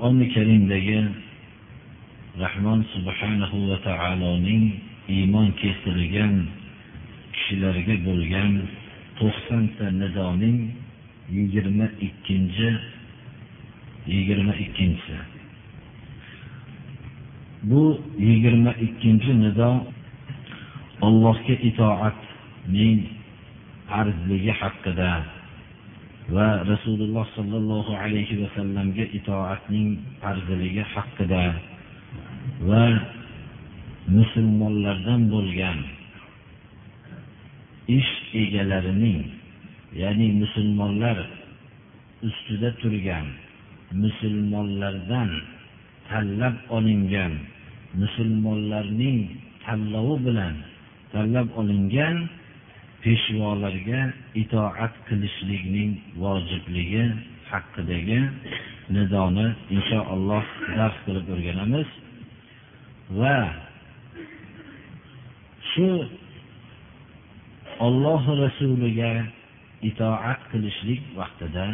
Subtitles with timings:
[0.00, 1.00] Qur'oni karimdagi
[2.40, 4.64] rahmon subhanahu va taoloning
[5.16, 6.34] iymon keltirgan
[7.34, 8.52] kishilarga bo'lgan
[9.18, 10.58] to'qsonta nidoning
[11.36, 12.68] yigirma ikkinchi
[14.12, 15.16] yigirma ikkinchisi.
[17.68, 17.82] Bu
[18.28, 19.70] yigirma ikkinchi nido
[21.08, 22.98] Allohga itoatning
[24.00, 25.12] arzligi haqida
[26.30, 31.44] va Rasululloh sollallohu alayhi va sallamga itoatning farzligi haqida
[32.70, 32.84] va
[34.06, 35.78] musulmonlardan bo'lgan
[37.98, 39.20] ish egalarining
[40.02, 41.18] ya'ni musulmonlar
[42.28, 43.26] ustida turgan
[44.02, 45.30] musulmonlardan
[46.08, 47.32] tanlab olingan
[48.02, 49.18] musulmonlarning
[49.66, 50.54] tanlovi bilan
[51.12, 52.16] tanlab olingan
[53.02, 54.00] peshvolarga
[54.34, 57.04] itoat qilishlikning vojibligi
[57.50, 58.20] haqidagi
[58.94, 61.88] nidoni inshaalloh dars qilib o'rganamiz.
[63.20, 63.36] Va
[65.72, 65.88] shu
[67.80, 69.12] Alloh rasuliga
[69.82, 71.66] itoat qilishlik vaqtida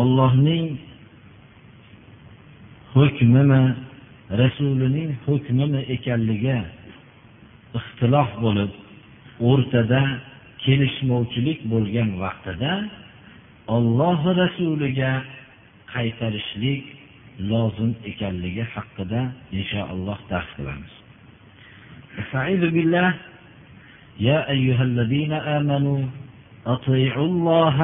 [0.00, 0.78] Allohning
[2.94, 3.62] hukmimi
[4.40, 6.58] rasulining hukmimi ekanligi
[7.78, 8.70] ixtilof bo'lib
[9.50, 10.02] o'rtada
[10.63, 12.73] kelishmovchilik bo'lgan vaqtida
[13.67, 15.11] Alloh rasuliga
[15.93, 16.83] qaytarishlik
[17.51, 19.21] lozim ekanligi haqida
[19.57, 20.93] inshaalloh dars qilamiz.
[22.21, 23.09] Estaizu billah
[24.19, 26.05] يا أيها الذين آمنوا
[26.67, 27.79] أطيعوا الله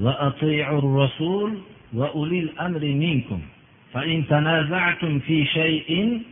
[0.00, 1.58] وأطيعوا الرسول
[1.92, 3.40] وأولي الأمر منكم
[3.92, 6.22] فإن تنازعتم في شيء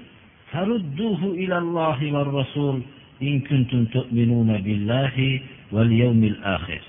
[0.53, 2.83] فردوه إلى الله والرسول
[3.23, 5.41] إن كنتم تؤمنون بالله
[5.73, 6.81] واليوم الآخر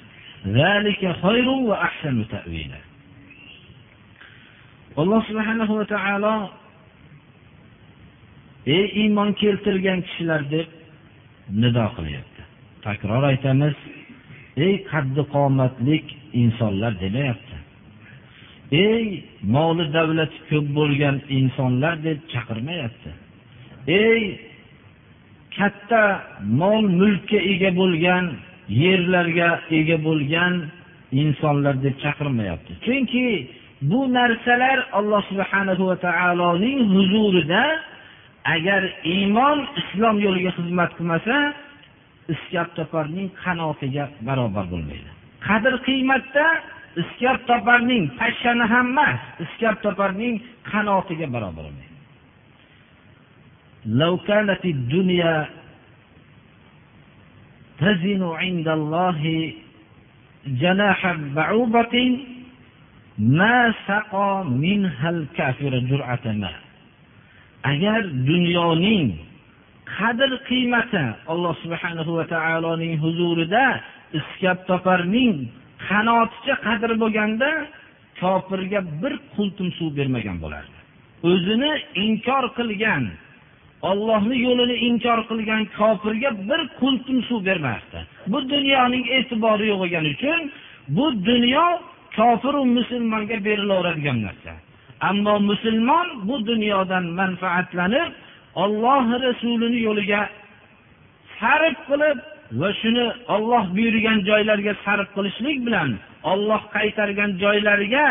[0.48, 2.80] ذلك خير وأحسن تأويلا
[4.98, 6.36] alloh subhanahu va taolo
[8.76, 10.68] ey iymon keltirgan kishilar deb
[11.62, 12.42] nido qilyapti
[12.86, 13.76] takror aytamiz
[14.66, 16.06] ey qaddi qomatlik
[16.44, 17.58] insonlar demayapti
[18.88, 19.06] ey
[19.56, 23.12] moli davlati ko'p bo'lgan insonlar deb chaqirmayapti
[24.02, 24.22] ey
[25.57, 26.03] katta
[26.61, 28.25] mol mulkka ega bo'lgan
[28.83, 29.49] yerlarga
[29.79, 30.55] ega bo'lgan
[31.23, 32.73] insonlar deb chaqirmayapti.
[32.87, 33.27] Chunki
[33.91, 37.63] bu narsalar alloh subhanahu va taoloning huzurida
[38.55, 38.83] agar
[39.15, 41.37] iymon islom yo'liga xizmat qilmasa
[42.35, 45.11] iskab toparning qanotiga barobar bo'lmaydi.
[45.47, 46.47] Qadr qiymatda
[47.03, 50.35] iskab toparning pashshani ham emas iskab toparning
[50.71, 51.92] qanotiga barobar bo'lmaydi.
[53.86, 55.50] لو كانت الدنيا
[57.80, 59.54] تزن عند الله
[60.48, 61.96] جناح بعوضة
[63.18, 66.68] ما سقى منها الكافر جرعة ماء
[67.72, 69.18] agar dunyoning
[69.98, 73.66] qadr qiymati alloh subhanahu va taoloning huzurida
[74.20, 75.36] iskab toparning
[75.88, 77.50] qanoticha qadr bo'lganda
[78.22, 80.78] kofirga bir qultum suv bermagan bo'lardi
[81.32, 81.72] o'zini
[82.06, 83.04] inkor qilgan
[83.91, 87.99] Allohning yo'lini inkor qilgan kofirga bir qultum suv bermasdi.
[88.33, 90.41] Bu dunyoning e'tibori yo'q bo'lgani uchun
[90.97, 91.67] bu dunyo
[92.17, 94.53] kofiru va musulmonga berilaveradigan narsa.
[95.09, 98.11] Ammo musulmon bu dunyodan manfaatlanib,
[98.65, 100.21] Alloh rasulining yo'liga
[101.39, 102.19] sarf qilib
[102.61, 103.05] va shuni
[103.35, 105.89] Alloh buyurgan joylarga sarf qilishlik bilan
[106.33, 108.07] Alloh qaytargan joylariga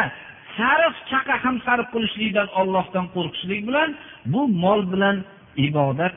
[0.57, 3.89] sarf chaqa ham sarf qilishlikdan Allohdan qo'rqishlik bilan
[4.33, 5.15] bu mol bilan
[5.57, 6.13] ibodat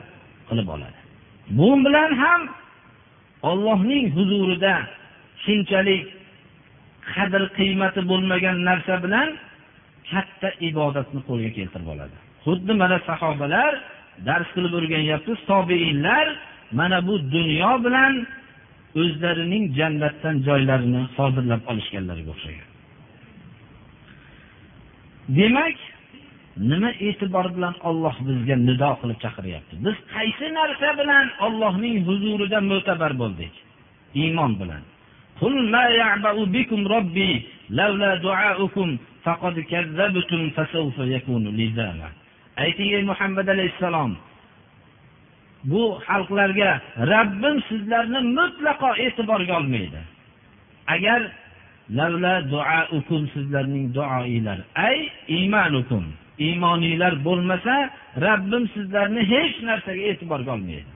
[0.49, 0.99] qilib oladi.
[1.49, 2.41] Bu bilan ham
[3.43, 4.73] Allohning huzurida
[5.45, 6.05] shunchalik
[7.13, 9.27] qadr qiymati bo'lmagan narsa bilan
[10.11, 12.15] katta ibodatni qo'lga keltirib oladi.
[12.45, 13.71] Xuddi mana sahobalar
[14.27, 16.27] dars qilib o'rganyapmiz, tobeinlar
[16.79, 18.13] mana bu dunyo bilan
[19.01, 22.69] o'zlarining jannatdan joylarini hozirlab olishganlarga o'xshagan.
[25.37, 25.77] Demak,
[26.70, 29.74] nima e'tibor bilan Alloh bizga nido qilib chaqiryapti?
[29.84, 33.54] Biz qaysi narsa bilan Allohning huzurida mo'tabar bo'ldik?
[34.22, 34.82] Iymon bilan.
[35.40, 37.30] Qul ma ya'ba'u bikum robbi
[37.70, 42.08] لولا دعاؤكم فقد كذبتم فسوف يكون لزاما
[42.60, 44.12] ayting ey muhammad alayhissalom
[45.70, 46.70] bu xalqlarga
[47.12, 50.00] rabbim sizlarni mutlaqo e'tiborga olmaydi
[50.94, 51.20] agar
[51.98, 54.96] lavla duaukum sizlarning duoinglar ay
[55.36, 56.04] iymanukum
[56.39, 57.75] iymoninglar bo'lmasa
[58.25, 60.91] rabbim sizlarni hech narsaga e'tiborga olmaydi.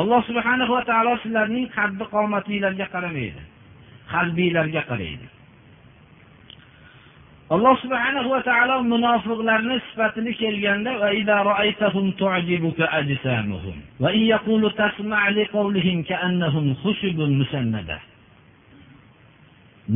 [0.00, 3.42] Alloh subhanahu va taolo sizlarning qaddi qomatinglarga qaramaydi
[4.12, 5.26] qalbinglarga qaraydi.
[7.54, 10.92] Alloh subhanahu va taolo munofiqlarni sifatini kelganda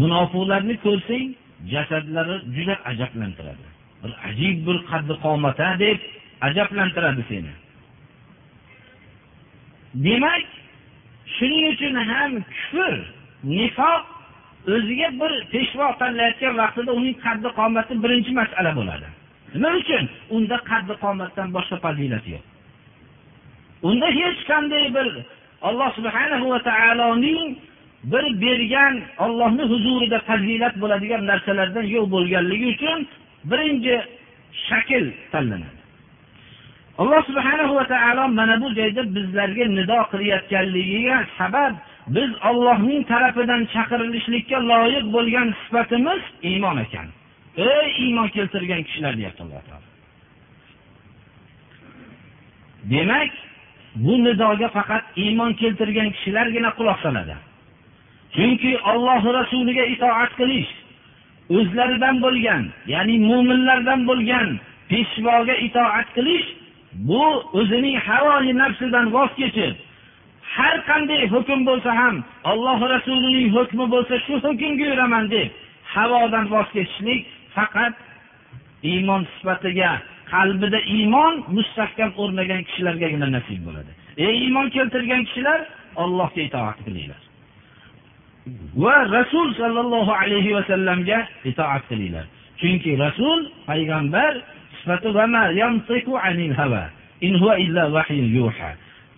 [0.01, 1.29] munofiqlarni ko'rsang
[1.73, 3.67] jasadlari juda ajablantiradi.
[4.03, 5.99] Bir ajib bir qaddi qomata deb
[6.49, 7.53] ajablantiradi seni.
[10.07, 10.47] Demak
[11.37, 12.95] shuning uchun ham kufr
[13.57, 14.14] nifoq
[14.73, 19.07] o'ziga bir peshvo tanlayotgan vaqtida uning qaddi qomati birinchi masala bo'ladi.
[19.55, 20.05] Nima uchun?
[20.37, 22.43] Unda qaddi qomatdan boshqa fazilat yo'q.
[23.89, 25.07] Unda hech qanday bir
[25.69, 27.49] alloh subhanahu va taoloning
[28.13, 28.95] bir bergan
[29.25, 32.99] ollohni huzurida fazilat bo'ladigan narsalardan yo'q bo'lganligi uchun
[33.51, 33.97] birinchi
[34.67, 35.81] shakl tanlanadi.
[37.03, 41.73] Alloh subhanahu va taolo mana bu joyda bizlarga nido qilayotganligiga sabab
[42.07, 47.07] biz ollohning tarafidan chaqirilishlikka loyiq bo'lgan sifatimiz iymon ekan.
[47.57, 49.89] Ey iymon keltirgan kishilar deyapti alloh taolo.
[52.93, 53.31] Demak
[53.95, 57.37] bu nidoga faqat iymon keltirgan kishilargina quloq soladi.
[58.35, 60.71] Chunki olloh rasuliga itoat qilish
[61.57, 62.63] o'zlaridan bo'lgan
[62.93, 64.49] ya'ni mo'minlardan bo'lgan
[64.91, 66.47] peshvoga itoat qilish
[67.09, 67.25] bu
[67.59, 69.75] o'zining havoyi nafsidan voz kechib
[70.59, 72.17] har qanday hukm bo'lsa ham
[72.53, 75.49] alloh rasulining hukmi bo'lsa shu hukmga yuraman deb
[75.95, 77.21] havodan voz kechishlik
[77.57, 77.95] faqat
[78.91, 79.93] iymon sifatiga
[80.33, 83.93] qalbida iymon mustahkam o'rnagan kishilargagina nasib bo'ladi.
[84.27, 85.61] Ey iymon keltirgan kishilar
[86.03, 87.23] allohga itoat qilinglar.
[88.83, 91.19] Va rasul sollallohu alayhi vasallamga
[91.51, 92.27] itoat qilinglar.
[92.61, 94.33] Chunki rasul payg'ambar
[94.79, 95.09] sifati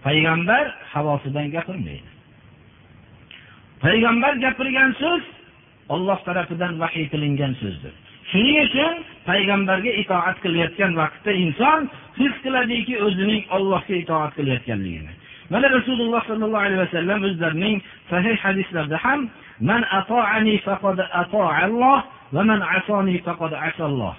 [0.06, 2.08] payg'ambar havosidan gapirmaydi.
[3.84, 5.22] Payg'ambar gapirgan so'z
[5.94, 7.94] olloh tarafidan vahiy qilingan so'zdir.
[8.30, 8.94] Shuning uchun
[9.30, 11.80] payg'ambarga itoat qilayotgan vaqtda inson
[12.20, 15.12] his qiladiki o'zining ollohga itoat qilayotganligini.
[15.52, 17.76] Mana rasululloh sollallohu alayhi vasallam o'zlarining
[18.10, 19.20] sahih hadislarida ham
[19.60, 21.98] man atoani faqad atoalloh
[22.34, 24.14] va man asoni faqad asalloh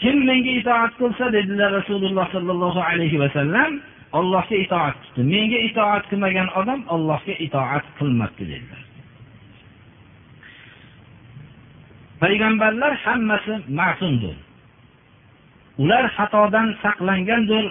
[0.00, 3.70] kim menga itoat qilsa dedilar rasululloh sollallohu alayhi vasallam
[4.18, 5.22] ollohga itoat qildi.
[5.32, 8.82] Menga itoat qilmagan odam ollohga itoat qilmabdi dedilar.
[12.22, 14.36] Payg'ambarlar hammasi ma'sumdir.
[15.82, 17.66] Ular xatodan saqlangandir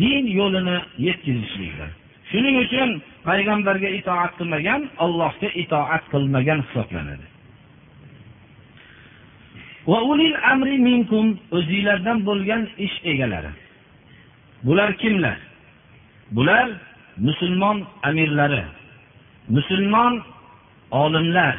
[0.00, 1.86] din yo'lini yetkazishlikda
[2.30, 2.90] shuning uchun
[3.28, 7.26] payg'ambarga itoat qilmagan allohga itoat qilmagan hisoblanadi.
[11.56, 13.52] O'zinglardan bo'lgan ish egalari.
[14.62, 15.38] Bular kimlar?
[16.30, 16.68] Bular
[17.16, 18.64] musulmon amirlari
[19.48, 20.22] musulmon
[20.90, 21.56] olimlar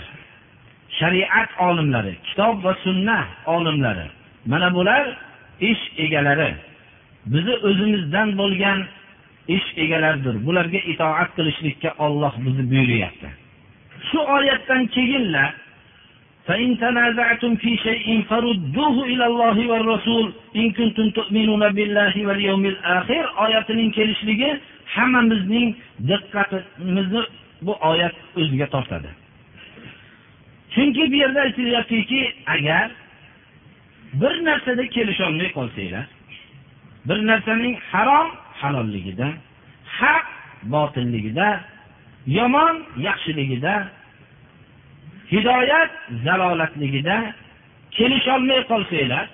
[0.90, 4.08] shariat olimlari kitob va sunna olimlari.
[4.46, 5.18] Mana bular
[5.60, 6.56] ish egalari.
[7.26, 8.80] Bizni o'zimizdan bo'lgan
[9.48, 13.30] ish egalaridir bularga itoat qilishlikka olloh bizni buyuryapti.
[14.12, 15.54] Shu oyatdan keyinlar
[16.47, 23.91] فإن تنازعتم في شيء فردوه إلى الله والرسول إن كنتم تؤمنون بالله واليوم الآخر oyatining
[23.93, 24.61] kelishligi
[24.95, 25.77] hammamizning
[26.09, 27.23] diqqatimizni
[27.63, 29.11] bu oyat o'ziga tortadi
[30.75, 32.91] chunki bu yerda aytilyaptiki agar
[34.21, 36.07] bir narsada kelisholmay qolsanglar
[37.09, 38.29] bir narsaning harom
[38.61, 39.29] halolligida
[39.99, 40.27] haq
[40.75, 41.49] botilligida
[42.27, 42.77] yomon
[43.09, 43.75] yaxshiligida
[45.32, 45.92] hidoyat
[46.26, 47.18] zalolatligida
[47.96, 49.28] kelisholmay qolsanglar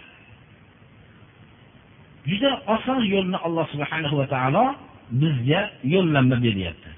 [2.30, 4.66] juda oson yo'lni alloh subhanahu va taolo
[5.22, 5.62] bizga
[5.94, 6.90] yo'llanma beryapti.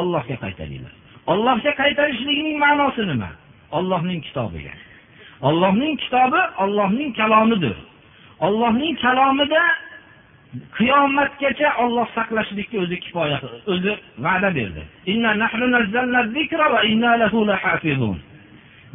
[0.00, 0.92] Ollohga qaytaringlar.
[1.32, 3.30] Ollohga qaytarishlikning ma'nosi nima?
[3.78, 4.74] Ollohning kitobiga.
[5.48, 7.76] Ollohning kitobi ollohning kalomidir.
[8.46, 9.62] Ollohning kalomida
[10.76, 13.38] qiyomatgacha olloh saqlashlikka o'zi kifoya
[13.72, 13.92] o'zi
[14.24, 14.82] va'da berdi.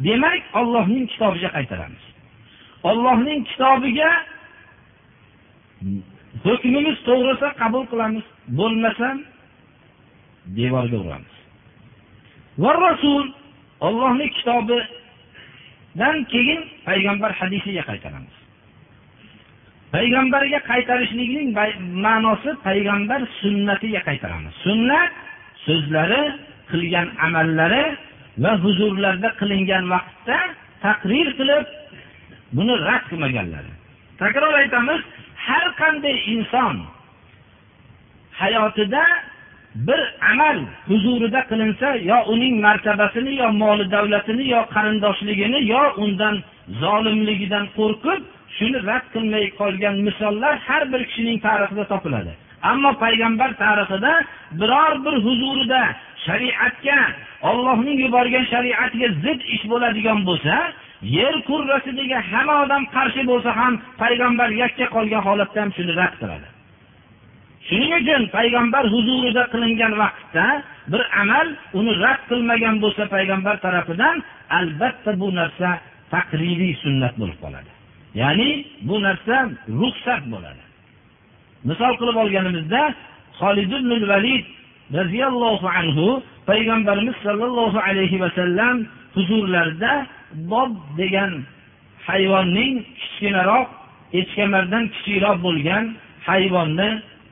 [0.06, 2.04] Demak ollohning kitobiga qaytaramiz.
[2.90, 4.10] Ollohning kitobiga
[6.44, 8.26] hukmimiz to'g'risa qabul qilamiz
[8.58, 9.08] bo'lmasa
[10.58, 11.34] devorga uramiz.
[12.62, 13.24] Va rasul
[13.86, 18.37] ollohni kitobidan keyin payg'ambar hadisiga qaytaramiz.
[19.94, 21.48] Payg'ambarga qaytarishlikning
[22.06, 24.54] ma'nosi payg'ambar sunnatiga qaytaramiz.
[24.66, 25.10] Sunnat
[25.66, 26.22] so'zlari
[26.70, 27.84] qilgan amallari
[28.42, 30.38] va huzurlarda qilingan vaqtda
[30.84, 31.66] taqrir qilib
[32.56, 33.72] buni rad qilmaganlari.
[34.22, 35.00] Takror aytamiz
[35.46, 36.76] har qanday inson
[38.40, 39.04] hayotida
[39.88, 40.00] bir
[40.32, 46.34] amal huzurida qilinsa yo uning martabasini yo moli davlatini yo qarindoshligini yo undan
[46.82, 48.20] zolimligidan qo'rqib
[48.56, 52.32] shuni rad qilmay qolgan misollar har bir kishining tarixida topiladi.
[52.70, 54.12] Ammo payg'ambar tarixida
[54.60, 55.82] biror bir huzurida
[56.26, 56.98] shariatga
[57.50, 60.54] ollohning yuborgan shariatiga zid ish bo'ladigan bo'lsa
[61.18, 66.48] yer kurrasidagi hamma odam qarshi bo'lsa ham payg'ambar yakka qolgan holatda ham shuni rad qiladi.
[67.68, 70.46] Shuning uchun payg'ambar huzurida qilingan vaqtda
[70.92, 71.46] bir amal
[71.78, 74.16] uni rad qilmagan bo'lsa payg'ambar tarafidan
[74.58, 75.68] albatta bu narsa
[76.14, 77.77] taqririy sunnat bo'lib qoladi.
[78.14, 79.36] Ya'ni bu narsa
[79.80, 80.62] ruxsat bo'ladi.
[81.64, 82.94] Misol qilib olganimizda
[83.40, 84.44] holid ibn valid
[84.98, 88.76] roziyallohu anhu payg'ambarimiz sollallohu alayhi vasallam
[89.14, 90.06] huzurlarida
[90.52, 91.32] bob degan
[92.08, 93.68] hayvonning kichkinaroq
[94.20, 95.84] echkamardan kichikroq bo'lgan
[96.28, 96.90] hayvonni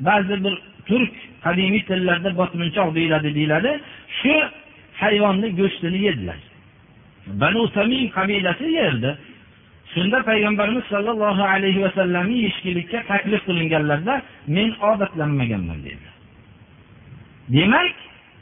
[0.08, 0.54] ba'zi bir
[0.88, 1.14] turk
[1.44, 3.70] qadimiy tillarda botminchoq deyiladi deyiladi.
[4.18, 4.34] Shu
[5.02, 6.40] hayvonni go'shtini yedilar.
[7.40, 9.10] Banu samim qabilasi yerdi
[9.95, 14.15] shunda payg'ambarimiz sollallohu alayhi vasallamni yeyishlikka taklif qilinganlarda
[14.55, 16.07] men odatlanmaganman dedi
[17.55, 17.95] demak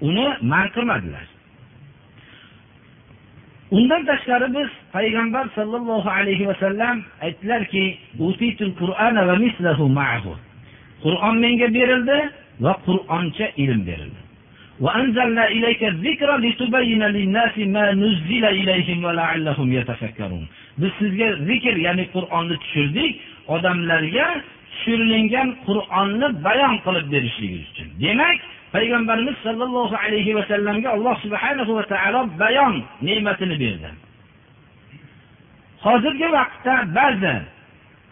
[0.07, 1.25] uni man qilmadilar
[3.77, 7.85] undan tashqari biz payg'ambar sollallohu alayhi vasallam aytdilarki
[11.03, 12.17] qur'on menga berildi
[12.65, 14.21] va qur'oncha ilm berildi
[14.85, 20.47] وأنزلنا إليك الذكر لتبين للناس ما نزل إليهم ولعلهم يتفكرون
[20.80, 23.12] biz sizga zikr ya'ni qur'onni tushirdik.
[23.54, 24.26] Odamlarga
[24.72, 27.88] tushirilgan qur'onni bayon qilib berishligingiz uchun.
[28.04, 28.38] Demak
[28.74, 32.74] payg'ambarimiz sollallohu alayhi vasallamga alloh subhanahu va taolo bayon
[33.06, 33.90] ne'matini berdi.
[35.84, 37.34] Hozirgi vaqtda ba'zi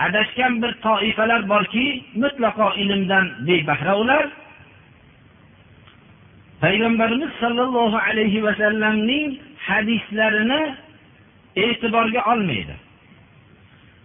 [0.07, 1.87] adashgan bir toifalar borki
[2.23, 4.25] mutlaqo ilmdan bebahra ular.
[6.63, 9.27] Payg'ambarimiz sollallohu alayhi vasallamning
[9.67, 10.63] hadislarini
[11.57, 12.75] e'tiborga olmaydi.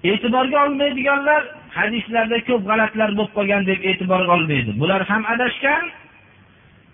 [0.04, 1.42] E'tiborga olmaydiganlar
[1.78, 4.72] hadislarda ko'p g'alatlar bo'lib qolgan deb e'tiborga olmaydi.
[4.82, 5.84] Bular ham adashgan.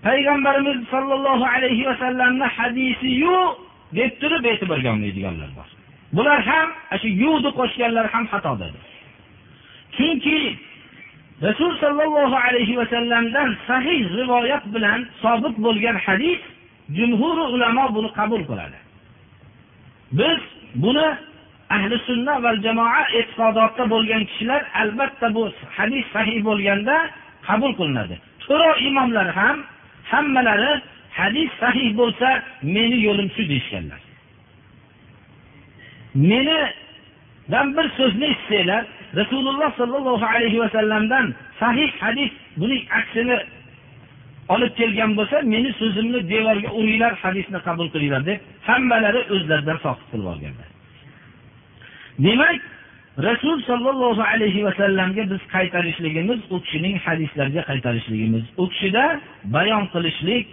[0.06, 3.52] Payg'ambarimiz sollallohu alayhi vasallamni hadisi yo'q
[3.98, 5.68] deb turib e'tiborga olmaydiganlar bor.
[6.18, 6.68] Bular ham
[7.02, 8.84] shu yu'ni qo'shganlar ham xatodadir.
[9.96, 10.40] Chunki
[11.46, 16.42] rasul sollallohu alayhi vasallamdan sahih rivoyat bilan sobit bo'lgan hadis
[16.98, 18.83] jumhur ulamo buni qabul qiladi.
[20.20, 20.40] Biz
[20.84, 21.08] buni
[21.76, 25.44] ahli sunna va jamoa e'tiqodotda bo'lgan kishilar albatta bu
[25.78, 26.96] hadis sahih bo'lganda
[27.48, 28.16] qabul qilinadi.
[28.44, 29.58] To'ro imomlar ham
[30.12, 30.74] hammalari
[31.20, 32.30] hadis sahih bo'lsa
[32.76, 34.02] meni yo'lim shu deyishganlar.
[36.30, 38.84] Menidan bir so'zni eshitsanglar
[39.20, 41.26] rasululloh sollallohu alayhi vasallamdan
[41.62, 43.38] sahih hadis buning aksini
[44.50, 50.28] olib kelgan bo'lsa meni so'zimni devorga uringlar hadisni qabul qilinglar deb hammalari o'zlaridan soqit qilib
[50.34, 50.70] olganlar.
[52.26, 52.60] Demak
[53.28, 58.44] rasul sollallohu alayhi vasallamga biz qaytarishligimiz u kishining hadislariga qaytarishligimiz.
[58.62, 59.20] U kishida
[59.56, 60.48] bayon qilishlik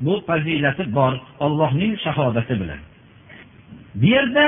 [0.00, 1.12] bu fazilati bor
[1.44, 2.80] ollohning shahodati bilan.
[4.00, 4.46] Bu yerda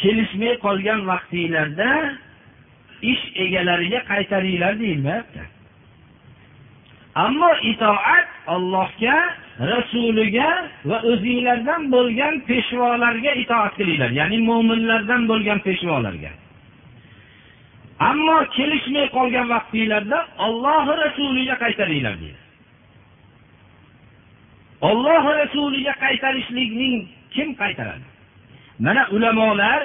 [0.00, 1.90] kelishmay qolgan vaqtinglarda
[3.12, 5.57] ish egalariga qaytaringlar deyilmayapti.
[7.24, 9.16] Ammo itoat ollohga
[9.72, 10.50] rasuliga
[10.88, 14.10] va o'zinglardan bo'lgan peshvolarga itoat qilinglar.
[14.20, 16.30] Ya'ni mo'minlardan bo'lgan peshvolarga.
[18.10, 22.40] Ammo kelishmay qolgan vaqtinglarda ollohi rasuliga qaytaringlar deydi.
[24.90, 26.96] Ollohi rasuliga qaytarishlikning
[27.34, 28.06] kim qaytaradi?
[28.84, 29.80] Mana ulamolar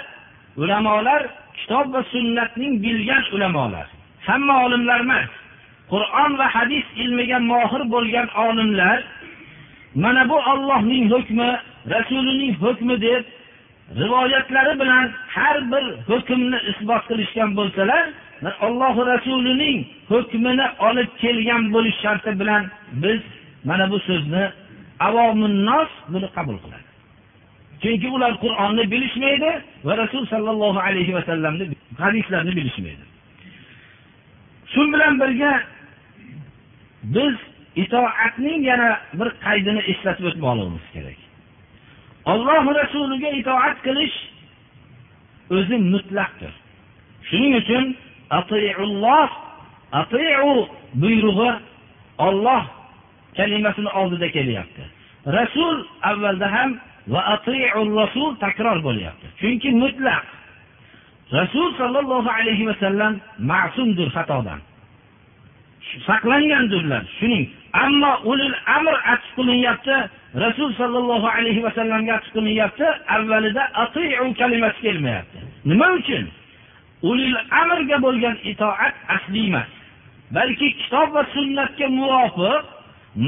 [0.61, 1.21] ulamolar
[1.57, 3.87] kitob va sunnatning bilgan ulamolar.
[4.27, 5.31] Hamma olimlar emas.
[5.91, 8.97] Qur'on va hadis ilmiga mohir bo'lgan olimlar
[10.03, 11.49] mana bu ollohning hukmi
[11.93, 13.23] rasulining hukmi deb
[14.01, 18.03] rivoyatlari bilan har bir hukmni isbot qilishgan bo'lsalar
[18.67, 22.63] alloh rasulining hukmini olib kelgan bo'lish sharti bilan
[23.03, 23.21] biz
[23.63, 24.43] mana bu so'zni
[25.07, 26.87] avomunnos buni qabul qiladi.
[27.81, 29.51] Chunki ular qur'onni bilishmaydi
[29.87, 31.63] va rasul sollallohu alayhi vasallamni
[32.03, 33.03] hadislarni bilishmaydi.
[34.73, 35.51] Shu bilan birga
[37.03, 37.35] biz
[37.75, 41.19] itoatning yana bir qaydini eslatib o'tmoqligimiz kerak.
[42.31, 44.17] Olloh rasuliga itoat qilish
[45.55, 46.53] o'zi mutlaqdir.
[47.29, 47.85] Shuning uchun
[48.39, 49.29] atiulloh
[50.01, 50.67] atiu
[51.01, 51.51] buyrug'i
[52.27, 52.63] olloh
[53.37, 54.83] kalimasini oldida kelyapti.
[55.37, 55.75] Rasul
[56.09, 56.69] avvalda ham
[57.07, 57.21] va
[58.01, 59.27] rasul takror bo'lyapti.
[59.39, 60.25] Chunki mutlaq.
[61.39, 64.59] Rasul sollallohu alayhi vasallam ma'sumdir xatodan.
[66.07, 67.45] Saqlangandirlar shuning
[67.85, 69.95] ammo ulul amr atf qilinyapti
[70.43, 75.37] rasul sollallohu alayhi vasallamga atf qilinyapti avvalida atiu kalimasi kelmayapti.
[75.65, 76.25] Nima uchun?
[77.09, 79.69] Ulul amrga bo'lgan itoat asliy emas.
[80.35, 82.63] Balki kitob va sunnatga muvofiq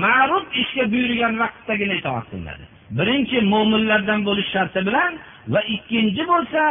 [0.03, 2.65] ma'ruf ishga buyurgan vaqtdagina itoat qilinadi.
[2.97, 5.11] Birinchi mo'minlardan bo'lish sharti bilan
[5.53, 6.61] va ikkinchi bo'lsa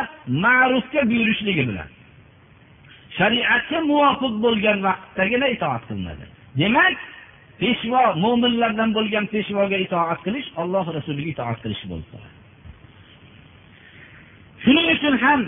[0.44, 1.88] ma'rufga buyurishligi bilan.
[3.18, 6.24] Shariatga muvofiq bo'lgan vaqtdagina itoat qilinadi.
[6.60, 6.96] Demak
[7.62, 12.34] peshvo mo'minlardan bo'lgan peshvoga itoat qilish alloh rasuliga itoat qilish bo'lib qoladi.
[14.64, 15.40] Shuning uchun ham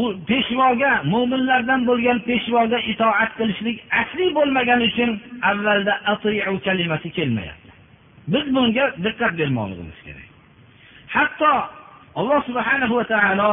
[0.00, 5.10] u peshvoga mo'minlardan bo'lgan peshvoga itoat qilishlik asli bo'lmagani uchun
[5.50, 5.94] avvalda
[6.66, 7.70] kalimasi kelmayapti.
[8.32, 10.28] Biz bunga diqqat bermoqligimiz kerak.
[11.14, 11.52] Hatto
[12.18, 13.50] alloh subhanahu va taolo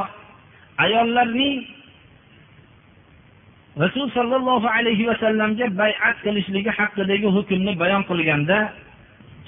[0.86, 1.56] ayollarning
[3.78, 8.60] rasul sollallohu alayhi vasallamga bayat qilishligi haqidagi hukmni bayon qilganda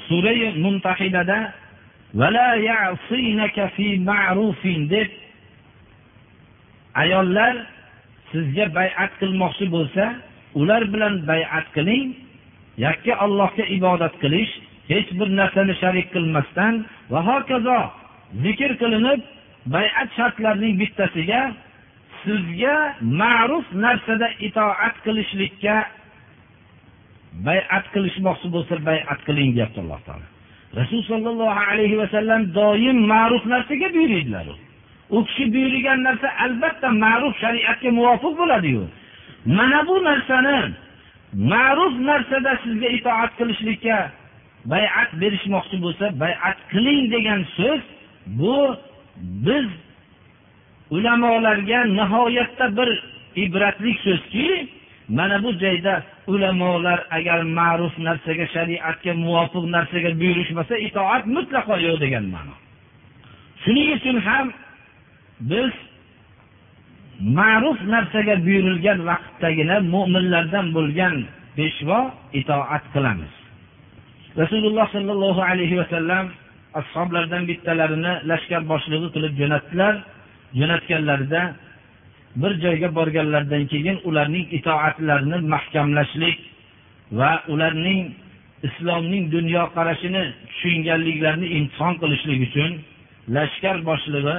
[0.08, 1.40] surai muntahidada
[4.94, 5.10] deb
[7.04, 7.54] ayollar
[8.32, 10.06] sizga bayat qilmoqchi bo'lsa
[10.60, 12.06] ular bilan bayat qiling
[12.86, 14.54] yakka allohga ibodat qilish
[14.92, 16.74] hech bir narsani sharik qilmasdan
[17.12, 17.80] va hokazo
[18.44, 19.22] zikr qilinib
[19.76, 21.42] bayat shartlarining bittasiga
[22.28, 22.76] sizga
[23.22, 25.76] ma'ruf narsada itoat qilishlikka
[27.48, 30.28] bayat qilishmoqchi bo'lsa bayat qiling deyapti alloh taolo.
[30.80, 34.48] Rasul sollallohu alayhi vasallam doim ma'ruf narsaga buyuriydilar
[35.16, 38.84] u kishi buyurgan narsa albatta ma'ruf shariatga muvofiq bo'ladiyu.
[39.58, 40.60] Mana bu narsani
[41.52, 43.98] ma'ruf narsada sizga itoat qilishlikka
[44.72, 47.82] bayat berishmoqchi bo'lsa bayat qiling degan so'z
[48.40, 48.58] bu
[49.46, 49.68] biz
[50.96, 52.90] ulamolarga nihoyatda bir
[53.44, 54.48] ibratli so'zki
[55.18, 55.94] mana bu joyda
[56.28, 62.56] ulamolar agar ma'ruf narsaga shariatga muvofiq narsaga buyurishmasa itoat mutlaqo yo'q degan ma'no.
[63.64, 64.48] Shuning uchun ham
[65.52, 65.72] biz
[67.40, 71.16] ma'ruf narsaga buyurilgan vaqtdagina mo'minlardan bo'lgan
[71.58, 72.00] peshvo
[72.40, 73.34] itoat qilamiz.
[74.42, 76.26] Rasululloh sollallohu alayhi vasallam
[76.82, 79.94] ashoblardan bittalarini lashkar boshlig'i qilib jo'natdilar.
[80.60, 81.42] Jo'natganlarida
[82.36, 86.38] bir joyga borganlaridan keyin ularning itoatlarini mahkamlashlik
[87.12, 88.02] va ularning
[88.68, 92.72] islomning dunyoqarashini tushunganliklarini imtihon qilishlik uchun
[93.36, 94.38] lashkar boshlig'i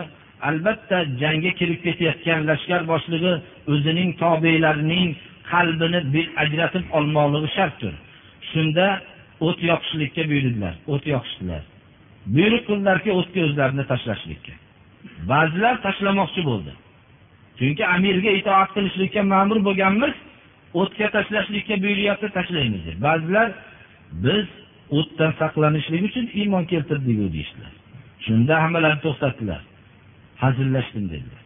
[0.49, 3.35] albatta jangga kirib ketayotgan lashkar boshlig'i
[3.73, 5.09] o'zining tobelarining
[5.53, 7.95] qalbini ajratib olmoqligi shartdir.
[8.51, 8.87] Shunda
[9.47, 11.63] o't yoqishlikka buyurdilar o't yoqishdilar.
[12.37, 14.53] Buyruq qildilarki o'tga o'zlarini tashlashlikka.
[15.33, 16.73] Ba'zilar tashlamoqchi bo'ldi.
[17.59, 20.15] Chunki amirga itoat qilishlikka ma'mur bo'lganmiz
[20.81, 22.83] o'tga tashlashlikka buyuryapti tashlaymiz.
[22.89, 23.49] Deb ba'zilar
[24.25, 24.47] biz
[24.99, 27.73] o'tdan saqlanishlik uchun iymon keltirdik deyishdilar.
[28.27, 29.61] Shunda hammalari to'xtatdilar.
[30.43, 31.43] Hazillashdim dedilar.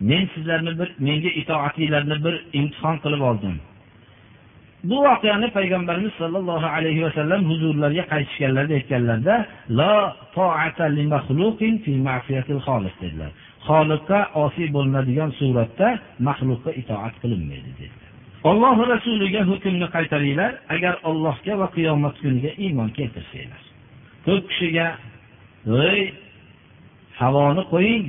[0.00, 3.56] Men sizlarni bir menga itoatinglarni bir imtihon qilib oldim.
[4.84, 9.36] Bu voqeani payg'ambarimiz sollallohu alayhi vasallam huzurlariga qaytishganlarida aytganlarida
[9.78, 9.92] la
[13.02, 13.30] dedilar.
[13.68, 15.88] Xoliqqa osiy bo'linadigan suratda
[16.28, 18.08] maxluqqa itoat qilinmaydi dedilar.
[18.50, 23.62] Olloh rasuliga hukmni qaytaringlar agar ollohga va qiyomat kuniga iymon keltirsanglar.
[24.26, 24.86] Ko'p kishiga
[25.90, 26.00] ey
[27.20, 28.04] havoni qo'ying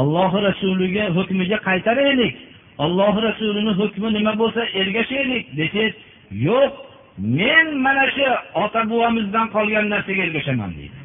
[0.00, 2.34] ollohi rasuliga hukmiga qaytaraylik.
[2.78, 5.94] Alloh rasulini hukmi nima bo'lsa ergashaylik desangiz
[6.46, 6.72] yo'q
[7.18, 8.26] men mana shu
[8.64, 10.98] ota bobomizdan qolgan narsaga ergashaman deydi.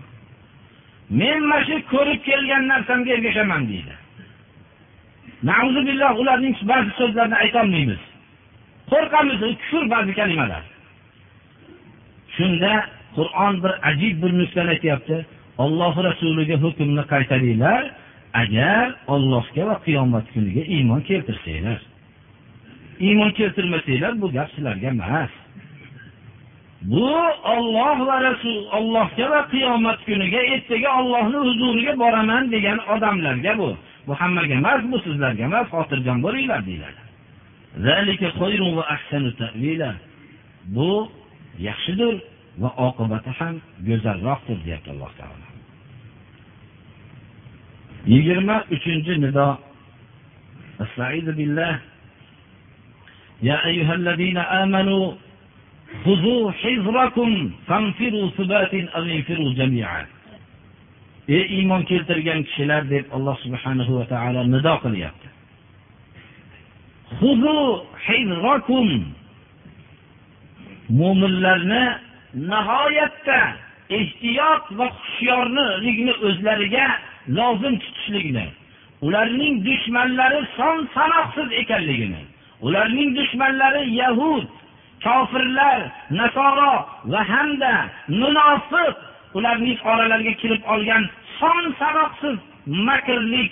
[1.10, 3.94] Men mana shu ko'rib kelgan narsamga ergashaman deydi.
[5.90, 8.02] Billah ularning ba'zi so'zlarini aytolmaymiz.
[8.92, 10.64] Qo'rqamiz kufr ba'zi kalimalar.
[12.36, 12.74] Shunda
[13.18, 15.18] qur'on bir ajib bir nusxani aytyapti.
[15.64, 17.82] Alloh rasuliga hukmni qaytaringlar
[18.34, 21.82] agar ollohga va qiyomat kuniga iymon keltirsanglar
[23.00, 25.32] iymon keltirmasanglar bu gap sizlarga emas.
[26.82, 27.10] Bu
[27.56, 33.70] olloh va rasul ollohga va qiyomat kuniga ertaga ollohni huzuriga boraman degan odamlarga bu.
[34.08, 37.02] Bu hammaga emas bu sizlarga emas xotirjam bo'linglar deyiladi.
[40.76, 40.92] Bu
[41.68, 42.16] yaxshidir
[42.62, 43.56] va oqibati ham
[43.88, 45.49] go'zalroqdir deyapti alloh taolo.
[48.07, 49.59] yigirma uchinchi nido
[50.81, 51.79] استعيذ بالله
[53.43, 55.13] يا أيها الذين آمنوا
[56.05, 57.31] خذوا حذركم
[57.67, 60.07] فانفروا ثبات أو انفروا جميعا
[61.29, 65.29] ey iymon keltirgan kishilar deb alloh subhanahu va taolo nido qilyapti
[71.01, 71.85] mo'minlarni
[72.51, 73.41] nihoyatda
[73.99, 76.87] ehtiyot va hushyorlikni o'zlariga
[77.28, 78.48] lozim tutishlikni
[79.02, 82.22] ularning dushmanlari son sanoqsiz ekanligini
[82.62, 84.48] ularning dushmanlari yahud
[85.04, 85.80] kofirlar
[86.20, 86.74] nasoro
[87.12, 87.74] va hamda
[88.22, 88.96] munofiq
[89.38, 91.04] ularning oralariga kirib olgan
[91.40, 92.38] son sanoqsiz
[92.88, 93.52] makrlik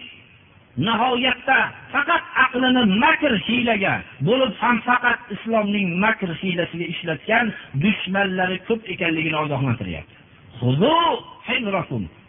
[0.85, 1.57] nihoyatda
[1.93, 3.93] faqat aqlini makr hiylaga
[4.27, 7.45] bo'lib ham faqat islomning makr hiylasiga ishlatgan
[7.83, 10.13] dushmanlari ko'p ekanligini ogohlantiryapti.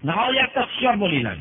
[0.09, 1.37] Nihoyatda hushyor bo'linglar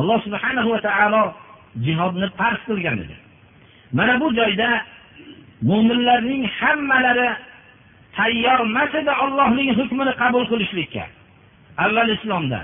[0.00, 1.22] alloh subhanahu va taolo
[1.86, 3.16] jihodni farz qilgan edi.
[3.92, 4.68] Mana bu joyda
[5.70, 7.28] mo'minlarning hammalari
[8.18, 11.04] tayyormas edi ollohning hukmini qabul qilishlikka.
[11.84, 12.60] Avval islomda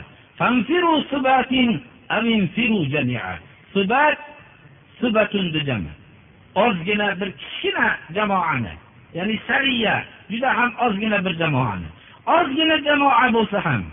[3.73, 4.19] subat
[5.01, 5.47] subatun
[6.55, 8.75] ozgina bir kichkina jamoani
[9.15, 11.89] ya'ni sariya juda ham ozgina bir jamoani.
[12.27, 13.85] Ozgina jamoa bo'lsa ham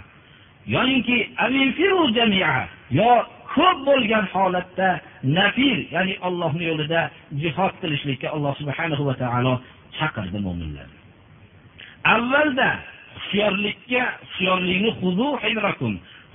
[0.68, 1.18] yoyinki
[2.92, 3.12] yo
[3.56, 4.90] ko'p bo'lgan holatda
[5.24, 7.02] nafir ya'ni ollohni yo'lida
[7.42, 9.54] jihod qilishlikka alloh subhanahu va taolo
[9.98, 10.98] chaqirdi mo'minlarni
[12.16, 12.70] avvalda
[13.16, 14.90] hushyorlikka hushyorlikni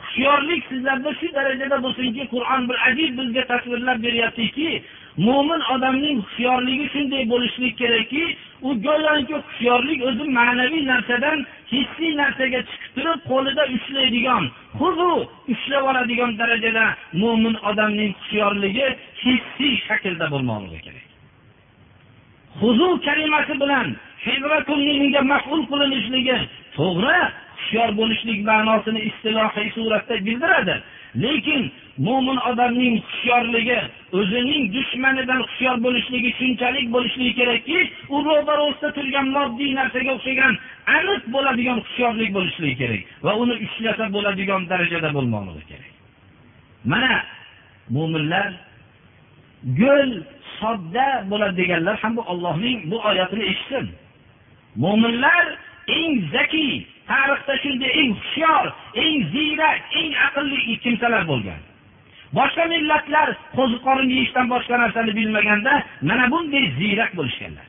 [0.02, 4.68] hushyorlik sizlarda shu darajada bo'lsinki qur'on bir ajib bizga tasvirlab beryaptiki
[5.16, 8.24] mo'min odamning hushyorligi shunday bo'lishligi kerakki
[8.62, 11.38] u go'yoki hushyorlik o'zi ma'naviy narsadan
[11.72, 14.44] hissiy narsaga chiqib turib qo'lida ushlaydigan
[14.80, 15.12] huzu
[15.54, 16.84] ushlab oladigan darajada
[17.22, 18.86] mo'min odamning hushyorligi
[19.24, 21.06] hissiy shaklda bo'lmoqligi kerak.
[22.60, 23.88] Huzu kalimasi bilan
[25.02, 26.38] unga maful qilinishligi
[26.76, 27.18] to'g'ri
[27.56, 30.74] hushyor bo'lishlik ma'nosini istilohiy suratda bildiradi.
[31.24, 31.62] Lekin
[32.06, 33.78] mo'min odamning hushyorligi
[34.18, 37.78] o'zining dushmanidan hushyor bo'lishligi shunchalik bo'lishligi kerakki
[38.14, 40.52] u ro'barosida turgan moddiy narsaga o'xshagan
[40.96, 45.92] aniq bo'ladigan hushyorlik bo'lishligi kerak va uni ushlasa bo'ladigan darajada bo'lmoqligi kerak.
[46.92, 47.14] Mana
[47.96, 48.48] mo'minlar
[49.82, 50.10] go'l
[50.60, 53.86] sodda bo'ladi deganlar ham bu ollohning bu oyatini eshitsin.
[54.82, 55.44] Mo'minlar
[55.98, 56.74] eng zakiy
[57.10, 58.66] tarixda shunday eng hushyor
[59.04, 61.60] eng ziyrak eng aqlli kimsalar bo'lgan.
[62.38, 65.72] Boshqa millatlar qo'ziqorin yeyishdan boshqa narsani bilmaganda
[66.08, 67.66] mana bunday ziyrak bo'lishganlar.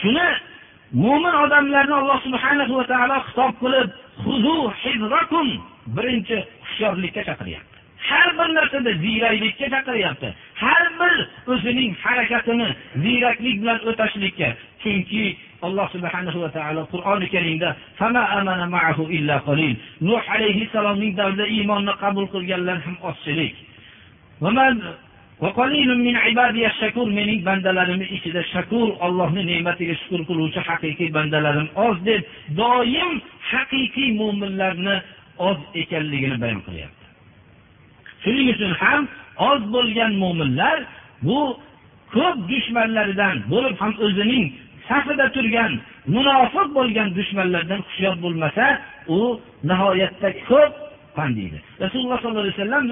[0.00, 0.28] Shuni
[1.04, 3.88] mo'min odamlarni alloh subhanahu va taolo xitob qilib
[5.96, 7.78] birinchi hushyorlikka chaqiryapti
[8.10, 10.28] har bir narsada ziyraklikka chaqiryapti
[10.62, 11.14] har bir
[11.52, 12.68] o'zining harakatini
[13.04, 14.48] ziyraklik bilan o'tashlikka.
[14.82, 15.24] Chunki
[15.66, 17.76] alloh subhanahu va taolo qur'oni karimda
[20.08, 23.54] nuh alayhissalomning davrida iymonni qabul qilganlar ham ozchilik.
[27.18, 32.22] Mening bandalarimni ichida shakur ollohni ne'matiga shukur qiluvchi haqiqiy bandalarim oz deb
[32.60, 33.14] doim
[33.50, 34.96] haqiqiy mo'minlarni
[35.48, 37.04] oz ekanligini bayon qilyapti.
[38.22, 39.02] Shuning uchun ham
[39.50, 40.76] oz bo'lgan mo'minlar
[41.26, 41.40] bu
[42.14, 44.44] ko'p dushmanlaridan bo'lib ham o'zining
[44.90, 45.72] safida turgan
[46.16, 48.64] munofiq bo'lgan dushmanlardan hushyor bo'lmasa
[49.16, 49.20] u
[49.70, 50.74] nihoyatda ko'p
[51.18, 51.58] pandiydi.
[51.84, 52.84] Rasululloh sollallohu alayhi vasallam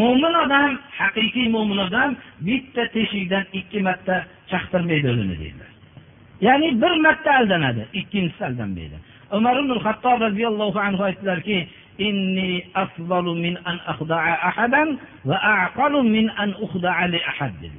[0.00, 2.10] mo'min odam haqiqiy mo'min odam
[2.46, 4.16] bitta teshikdan ikki marta
[4.50, 5.70] chaqtirmaydi o'zini deydilar
[6.46, 8.96] ya'ni bir marta aldanadi ikkinchisi aldanmaydi.
[9.36, 11.58] Umar ibn hattob roziyallohu anhu aytdilarki
[11.98, 14.88] inni afzalu min an أخدع ahadan
[15.24, 16.50] va aqalu min an
[17.14, 17.70] لأحد li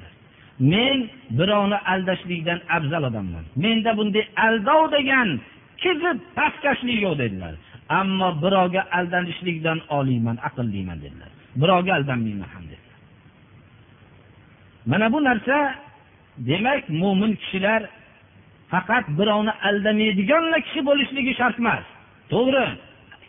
[0.60, 3.46] men birovni aldashlikdan afzal odamman.
[3.56, 5.39] Menda bunday aldov degan
[5.84, 7.54] kizib pastkashlik yo'q dedilar.
[7.89, 11.30] Ammo birovga aldanishlikdan oliyman aqlliman dedilar.
[11.62, 12.98] Birovga aldanmayman ham dedilar.
[14.86, 15.58] Mana bu narsa
[16.38, 17.82] demak mo'min kishilar
[18.72, 21.86] faqat birovni aldamaydiganla kishi bo'lishligi shart emas.
[22.34, 22.65] To'g'ri.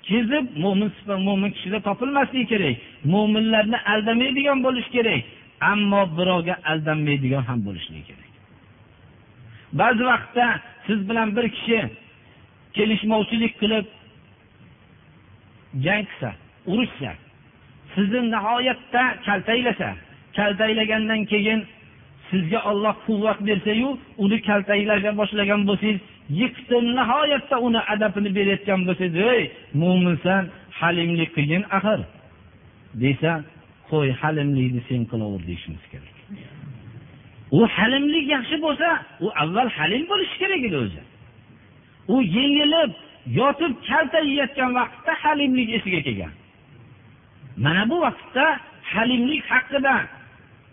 [0.08, 0.90] Kezib mo'min
[1.28, 2.76] mo'min kishida topilmasligi kerak.
[3.12, 5.22] Mo'minlarni aldamaydigan bo'lishi kerak.
[5.60, 8.32] Ammo birovga aldanmaydigan ham bo'lishligi kerak.
[9.72, 10.46] Ba'zi vaqtda
[10.86, 11.80] siz bilan bir kishi
[12.76, 13.86] kelishmovchilik qilib
[15.84, 16.30] jang qilsa
[16.72, 17.12] urushsa
[17.94, 19.90] sizni nihoyatda kaltaklasa
[20.36, 21.60] kaltaklagandan keyin
[22.30, 23.88] sizga olloh quvvat bersayu
[24.24, 26.00] uni kaltaklashga boshlagan bo'lsangiz
[26.40, 29.42] yiqitib nihoyatda uni adabini berayotgan bo'lsangiz ey
[29.82, 30.42] mo'minsan
[30.80, 32.00] halimlik qilgin axir
[33.02, 33.32] desa
[33.90, 36.16] qo'y halimlikni sen qilaver deyishimiz kerak.
[37.58, 38.88] U halimlik yaxshi bo'lsa
[39.24, 41.02] u avval halim bo'lishi kerak edi o'zi.
[42.14, 42.92] U yengilib
[43.40, 46.34] yotib kalta yeyotgan vaqtda halimlik esiga kelgan.
[47.64, 48.46] Mana bu vaqtda
[48.92, 49.94] halimlik haqida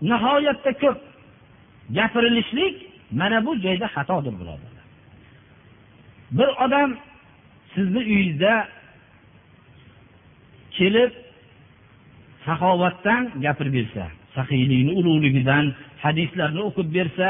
[0.09, 0.99] nihoyatda ko'p
[1.97, 2.75] gapirilishlik
[3.19, 4.85] mana bu joyda xatodir birodarlar.
[6.37, 6.89] Bir odam
[7.73, 8.53] sizni uyingizda
[10.77, 11.11] kelib
[12.45, 14.05] saxovatdan gapirib bersa
[14.35, 15.65] saxiylikni ulug'ligidan
[16.03, 17.29] hadislarni o'qib bersa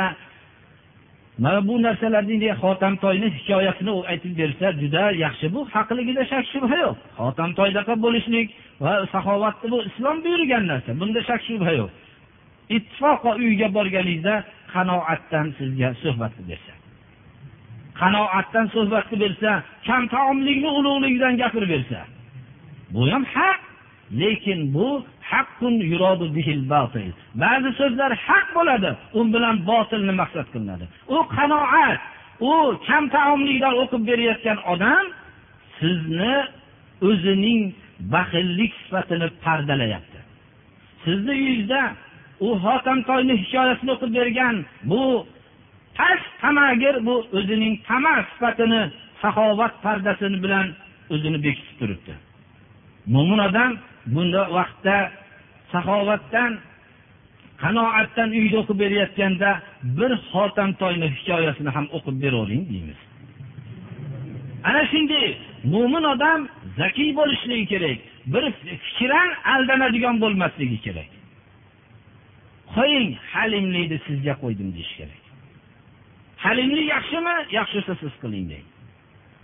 [1.38, 5.46] mana bu narsalarni xotamtoyni hikoyasini aytib bersa juda yaxshi.
[5.56, 6.96] Bu haqligida shak shubha yo'q.
[7.20, 8.48] Xotamtoydaqa bo'lishlik
[8.84, 10.92] va saxovatni bu islom buyurgan narsa.
[11.00, 11.90] Bunda shak shubha yo'q.
[12.76, 14.36] Ittifoqo uyga borganingizda
[14.74, 16.74] qanoatdan sizga suhbat bersa.
[18.02, 19.52] Qanoatdan suhbatni qilib bersa
[19.88, 22.00] kamtaomlikni ulug'ligidan gapirib bersa
[22.94, 23.65] bu ham haq.
[24.22, 24.88] Lekin bu
[27.44, 30.86] ba'zi so'zlar haq bo'ladi u bilan botilni maqsad qilinadi.
[31.16, 32.00] U qanoat
[32.50, 32.52] u
[32.88, 35.06] kamtaomlikdan o'qib berayotgan odam
[35.80, 36.36] sizni
[37.10, 37.62] o'zining
[38.14, 40.20] baxillik sifatini pardalayapti.
[41.04, 41.82] Sizni uyingizda
[42.46, 44.56] u hotamtoyni hikoyasini o'qib bergan
[44.92, 45.04] bu
[45.98, 48.82] past tamagir bu o'zining tama sifatini
[49.22, 50.68] saxovat pardasini bilan
[51.14, 52.14] o'zini bekitib turibdi.
[53.14, 53.72] Mo'min odam
[54.14, 54.96] bunda vaqtda
[55.72, 56.52] saxovatdan
[57.64, 59.50] qanoatdan uyda o'qib berayotganda
[59.98, 63.00] bir xotamtoyni hikoyasini ham o'qib beravering deymiz.
[64.70, 65.28] Ana shunday
[65.74, 66.40] mo'min odam
[66.80, 67.98] zakiy bo'lishligi kerak
[68.34, 68.44] bir
[68.86, 71.10] fikran aldanadigan bo'lmasligi kerak.
[72.76, 75.22] Qo'ying halimlikni sizga qo'ydim deyish kerak.
[76.46, 77.36] Halimlik yaxshimi?
[77.58, 78.76] Yaxshi bo'lsa siz qiling deydi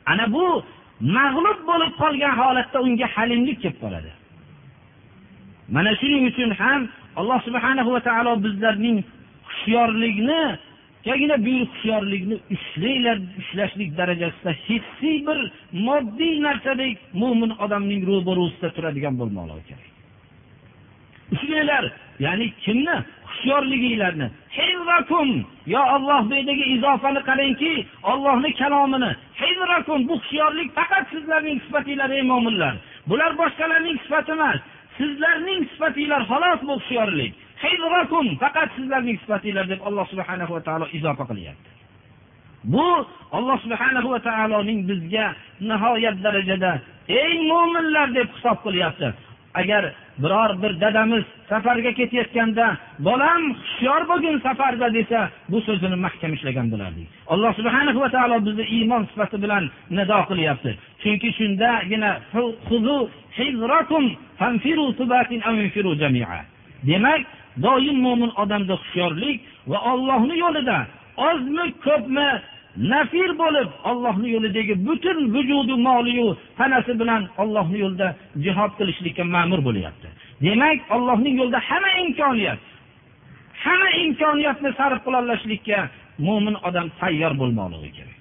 [0.06, 0.64] ana bu
[1.02, 4.12] mag'lub bo'lib qolgan holatda unga halimlik kelib qoladi.
[5.76, 6.82] Mana shuning uchun ham
[7.20, 8.98] alloh subhana va taolo bizlarning
[9.50, 10.42] hushyorlikni
[11.08, 15.40] kagina buyuk hushyorlikni ushlanglar ushlashlik darajasida hissiy bir
[15.88, 19.90] moddiy narsadek mo'min odamning ro'barusida turadigan bo'lmoqligi kerak.
[21.36, 21.84] Ushlanglar
[22.26, 22.96] ya'ni kimni?
[23.30, 24.28] Hushyorliginglarni.
[24.58, 27.74] Hivrakum yo olloh bu yerdagi izofani qarangki
[28.12, 29.12] ollohni kalomini.
[29.42, 32.76] Hivrakum bu hushyorlik faqat sizlarning sifatinglar ey mo'minlar
[33.10, 34.60] bular boshqalarning sifati emas.
[34.98, 37.32] Sizlarning sifatinglar xolos bu hushyorlik.
[37.64, 41.70] Hivrakum faqat sizlarning sifatinglar deb alloh subhana va taolo izofa qilyapti.
[42.74, 42.88] Bu
[43.38, 45.26] alloh subhana va taoloning bizga
[45.70, 46.72] nihoyat darajada
[47.22, 49.08] ey mo'minlar deb hisob qilyapti.
[49.62, 49.84] Agar
[50.24, 52.66] biror bir dadamiz safarga ketayotganda
[53.08, 55.20] bolam hushyor bo'lgin safarda desa
[55.52, 57.08] bu so'zini mahkam ishlagan bo'lardik.
[57.34, 59.64] Alloh subhana va taolo bizni iymon sifati bilan
[59.98, 60.72] nido qilyapti.
[61.02, 62.12] Chunki shundagina
[66.90, 67.22] demak
[67.66, 69.38] doim mo'min odamda hushyorlik
[69.72, 70.78] va ollohni yo'lida
[71.30, 72.28] ozmi ko'pmi
[72.77, 78.09] nafir bo'lib ollohni yo'lidagi butun vujudu moliyu tanasi bilan ollohni yo'lida
[78.45, 80.09] jihod qilishlikka ma'mur bo'lyapti
[80.47, 82.61] demak ollohning yo'lida hamma imkoniyat
[83.65, 85.79] hamma imkoniyatni sarf qilolashlikka
[86.27, 88.19] mo'min odam tayyor bo'lmoqligi kerak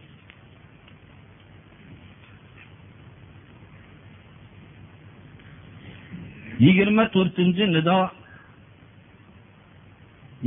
[6.65, 7.99] yigirma to'rtinchi nido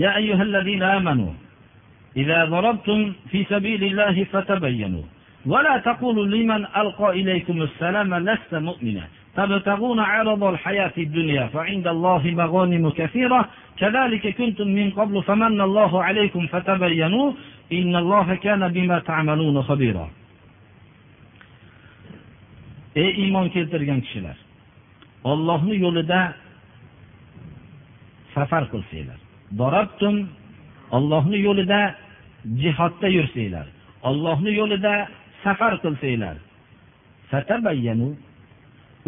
[0.02, 1.32] يا أيها الذين آمنوا
[2.16, 5.02] إذا ضربتم في سبيل الله فتبينوا
[5.46, 9.04] ولا تقولوا لمن ألقى إليكم السلام لست مؤمنا
[9.36, 13.48] تبتغون عرض الحياة الدنيا فعند الله مغانم كثيرة
[13.78, 17.32] كذلك كنتم من قبل فمن الله عليكم فتبينوا
[17.72, 20.08] إن الله كان بما تعملون خبيرا
[22.96, 24.36] ey iymon keltirgan kishilar
[25.30, 26.20] ollohni yo'lida
[28.34, 29.18] safar qilsanglar
[29.60, 30.16] borabtum
[30.96, 31.80] ollohni yo'lida
[32.61, 33.67] jihodda yursanglar
[34.09, 34.93] ollohni yo'lida
[35.43, 36.37] safar qilsanglar.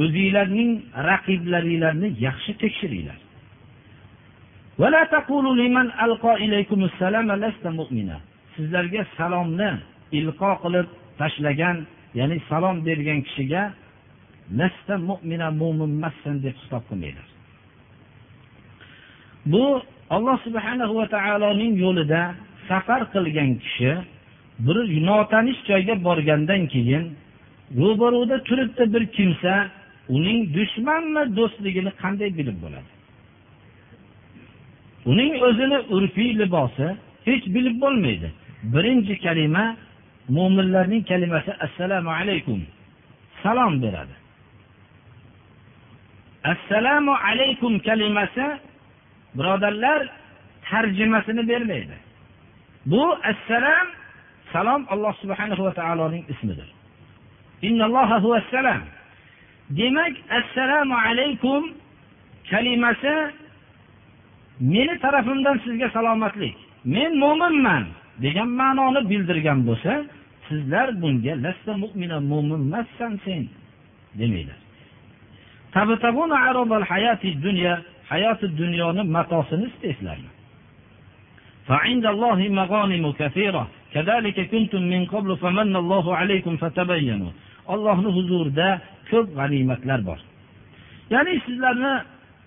[0.04, 0.71] O'zinglarning
[1.10, 3.19] raqiblaringlarni yaxshi tekshiringlar.
[8.56, 9.71] Sizlarga salomni
[10.19, 10.88] ilqo qilib
[11.19, 11.78] tashlagan
[12.19, 13.63] ya'ni salom bergan kishiga
[14.60, 17.28] lasta mu'mina mo'minmassan deb hisob qilmanglar.
[19.52, 19.65] Bu
[20.15, 22.21] alloh subhanahu va taoloning yo'lida
[22.67, 23.91] safar qilgan kishi
[24.65, 27.04] bir notanish joyga borgandan keyin
[27.80, 29.54] ro'baruda turibdi bir kimsa
[30.15, 32.89] uning dushmanmi do'stligini qanday bilib bo'ladi?
[35.12, 36.88] Uning o'zini urfiy libosi
[37.28, 38.30] hech bilib bo'lmaydi.
[38.73, 39.65] Birinchi kalima
[40.38, 42.60] mo'minlarning kalimasi assalomu alaykum
[43.43, 44.15] salom beradi.
[46.54, 48.45] Assalomu alaykum kalimasi
[49.38, 49.99] birodarlar
[50.69, 52.05] tarjimasini bermaydi.
[52.86, 53.88] Bu assalom
[54.54, 56.67] salom alloh subhanahu va taoloning ismidir.
[59.69, 61.63] Demak assalomu alaykum
[62.50, 63.15] kalimasi
[64.60, 66.56] meni tarafimdan sizga salomatlik.
[66.86, 67.84] Men mo'minman
[68.24, 69.93] degan ma'noni bildirgan bo'lsa
[70.48, 73.43] sizlar bunga lasta mu'mina mo'min emassan sen
[74.19, 74.60] demaylar
[78.12, 80.35] hayoti dunyoni matosini istaysizlarmi?
[81.71, 87.31] فعند الله مغانم كثيرة كذلك كنتم من قبل فمن الله عليكم فتبينوا
[87.75, 88.69] Allohning huzurida
[89.11, 90.19] ko'p g'animatlar bor.
[91.14, 91.95] Ya'ni sizlarni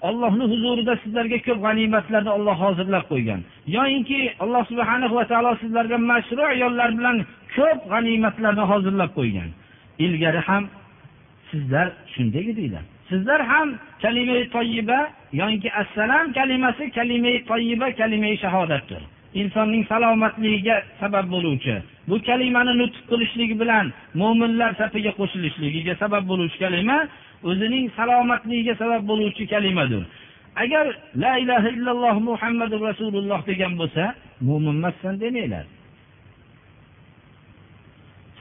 [0.09, 3.41] Allohning huzurida sizlarga ko'p g'animatlarni Alloh hozirlab qo'ygan.
[3.75, 7.17] Yo'inki Alloh subhanahu va taolo sizlarga mashru' yo'llar bilan
[7.55, 9.49] ko'p g'animatlarni hozirlab qo'ygan.
[10.05, 10.63] Ilgari ham
[11.49, 12.83] sizlar shunday edinglar.
[13.08, 13.68] sizlar ham
[14.02, 14.98] kalimai toyiba
[15.32, 19.02] yoki assalom kalimasi kalimai toyiba kalimai shahodatdir.
[19.34, 21.74] Insonning salomatligiga sabab bo'luvchi
[22.08, 23.86] bu kalimani nutq qilishligi bilan
[24.20, 26.98] mo'minlar safiga qo'shilishligiga sabab bo'luvchi kalima
[27.50, 30.02] o'zining salomatligiga sabab bo'luvchi kalimadir.
[30.64, 30.86] Agar
[31.22, 34.04] la ilaha illalloh muhammadu rasululloh degan bo'lsa
[34.48, 35.77] mo'minmassan demanglar.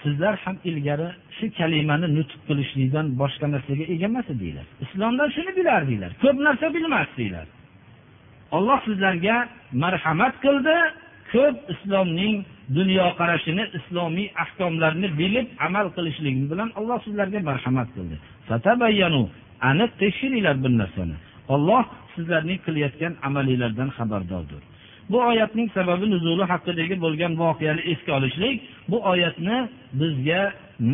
[0.07, 6.11] Sizlar ham ilgari shu kalimani nutq qilishlikdan boshqa narsaga ega emas edinglar islomdan shuni bilardinglar
[6.23, 7.47] ko'p narsa bilmasdinglar
[8.51, 9.35] olloh sizlarga
[9.83, 10.77] marhamat qildi.
[11.31, 12.35] Ko'p islomning
[12.77, 18.15] dunyoqarashini islomiy ahkomlarni bilib amal qilishlik bilan alloh sizlarga marhamat qildi.
[19.69, 21.15] Aniq tekshiringlar bir narsani.
[21.53, 21.83] Olloh
[22.15, 24.61] sizlarning qilayotgan amalinglardan xabardordir.
[25.11, 28.55] Bu oyatning sababi nuzuli haqidagi bo'lgan voqeani esga olishlik
[28.91, 29.57] bu oyatni
[29.99, 30.41] bizga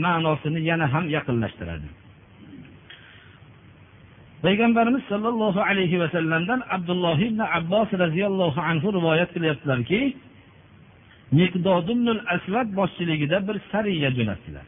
[0.03, 1.87] ma'nosini yana ham yaqinlashtiradi.
[4.45, 9.99] Payg'ambarimiz sollallohu alayhi vasallamdan abdulloh ibn abbos roziyallohu anhu rivoyat qilyaptilarki
[12.35, 14.65] asvad boshchiligida bir sariya jo'natdilar.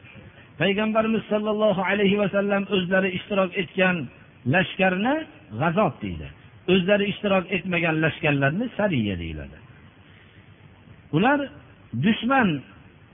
[0.60, 3.96] Payg'ambarimiz sollallohu alayhi vasallam o'zlari ishtirok etgan
[4.54, 5.14] lashkarni
[5.60, 6.28] g'azot deydi.
[6.72, 9.58] O'zlari ishtirok etmagan lashkarlarni sariya deyiladi.
[11.16, 11.38] Ular
[12.04, 12.48] dushman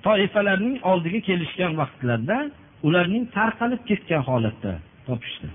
[0.06, 2.38] toifalarning oldiga kelishgan vaqtlarda
[2.86, 4.72] ularning tarqalib ketgan holatda
[5.06, 5.48] topishdi.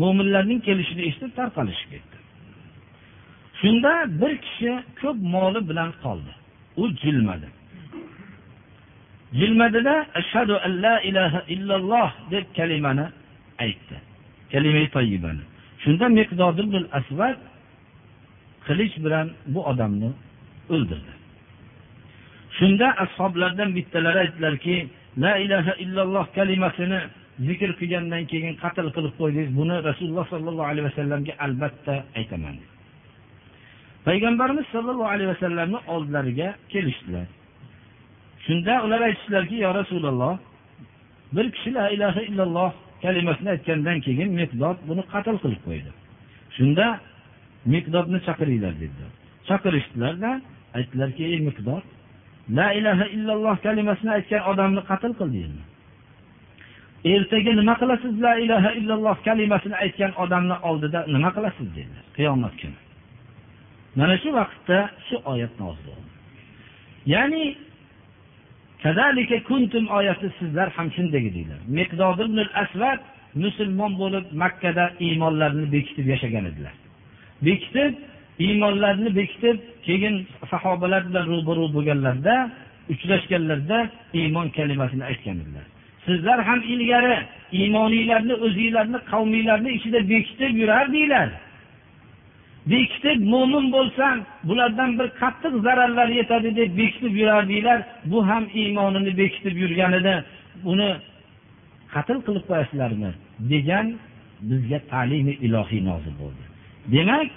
[0.00, 2.16] Mo'minlarning kelishini eshitib tarqalishib ketdi.
[3.60, 6.32] Shunda bir kishi ko'p moli bilan qoldi.
[6.82, 7.48] U jilmadi.
[9.40, 13.06] Jilmadida ashhadu an la ilaha illalloh deb kalimani
[13.64, 13.96] aytdi.
[14.52, 15.44] Kalima toyibani.
[15.86, 17.38] Shunda miqdodil asvad
[18.66, 20.10] qilich bilan bu odamni
[20.74, 21.12] o'ldirdi.
[22.58, 24.76] Shunda ashoblardan bittalari aytdilarki
[25.22, 27.00] la ilaha illalloh kalimasini
[27.48, 29.50] zikr qilgandan keyin qatl qilib qo'ydingiz.
[29.60, 32.56] Buni rasululloh sollallohu alayhi vasallamga albatta aytaman.
[34.06, 37.26] Payg'ambarimiz sollallohu alayhi vasallamni oldilariga kelishdilar.
[38.46, 40.34] Shunda ular aytishdilarki yo rasululloh
[41.36, 42.72] bir kishi la ilaha illalloh
[43.04, 45.90] kalimasini aytgandan keyin miqdod buni qatl qilib qo'ydi.
[46.56, 46.86] Shunda
[47.74, 49.10] miqdodni chaqiringlar dedilar
[49.48, 50.30] chaqirishdilarda
[50.78, 51.84] aytdilarki ey miqdod
[52.58, 55.64] la ilaha illalloh kalimasini aytgan odamni qatl qildingizmi
[57.14, 62.78] ertaga nima qilasiz la ilaha illalloh kalimasini aytgan odamni oldida nima qilasiz dedilar qiyomat kuni.
[63.98, 66.10] Mana shu vaqtda shu oyat nozil bo'ldi.
[67.14, 67.44] Ya'ni
[69.48, 73.00] kuntum oyati sizlar ham shunday edinglar miqdod ibn asvad
[73.42, 76.74] musulmon bo'lib makkada iymonlarini bekitib yashagan edilar.
[77.46, 77.92] Bekitib
[78.38, 80.14] iymonlarini bekitib keyin
[80.50, 82.36] sahobalar bilan ro'baru bo'lganlarida
[82.92, 83.78] uchrashganlarida
[84.20, 85.66] iymon kalimasini aytgan edilar.
[86.06, 87.16] Sizlar ham ilgari
[87.52, 91.28] iymoniylarni o'zinglarni qavminglarni ichida bekitib yurardinglar
[92.72, 97.78] bekitib mo'min bo'lsang bulardan bir qattiq zararlar yetadi deb bekitib yurardinglar
[98.10, 100.14] bu ham iymonini bekitib yurganida
[100.72, 100.90] uni
[101.94, 103.10] qatl qilib qo'yasizlarmi?
[103.52, 103.86] degan
[104.50, 106.42] bizga ta'limi ilohiy nozil bo'ldi.
[106.94, 107.28] Demak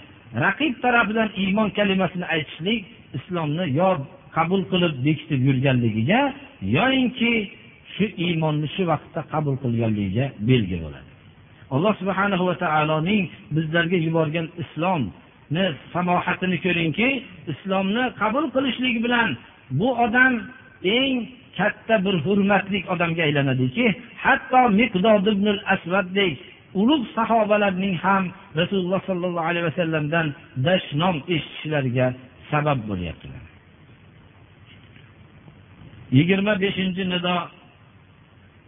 [0.45, 2.81] raqib tarafidan iymon kalimasini aytishlik
[3.17, 3.89] islomni yo
[4.37, 6.21] qabul qilib bekitib yurganligiga
[6.77, 7.33] yoyinki
[7.93, 11.08] shu iymonni shu vaqtda qabul qilganligiga belgi bo'ladi.
[11.75, 13.23] Alloh subhanahu va taoloning
[13.55, 17.09] bizlarga yuborgan islomni samohatini ko'ringki
[17.53, 19.29] islomni qabul qilishlik bilan
[19.79, 20.33] bu odam
[20.97, 21.15] eng
[21.57, 23.85] katta bir hurmatli odamga aylanadiki
[24.25, 26.33] hatto miqdod ibn asvaddek
[26.81, 28.23] ulug' sahobalarning ham
[28.59, 30.27] rasululloh sollallohu alayhi vasallamdan
[30.67, 32.07] dashnom eshitishlariga
[32.51, 33.43] sabab bo'lyaptilar.
[36.17, 37.35] Yigirma beshinchi nido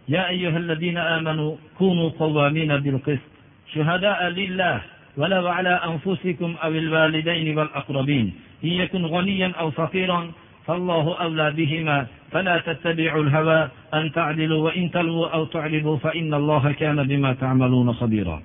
[0.08, 3.30] يا أيها الذين آمنوا كونوا قوامين بالقسط
[3.74, 4.80] شهداء لله
[5.16, 8.32] ولو على أنفسكم أو الوالدين والأقربين
[8.64, 10.32] إن يكن غنيا أو فقيرا
[10.66, 17.08] فالله أولى بهما فلا تتبعوا الهوى أن تعدلوا وإن تلووا أو تعرضوا فإن الله كان
[17.08, 18.42] بما تعملون خبيرا.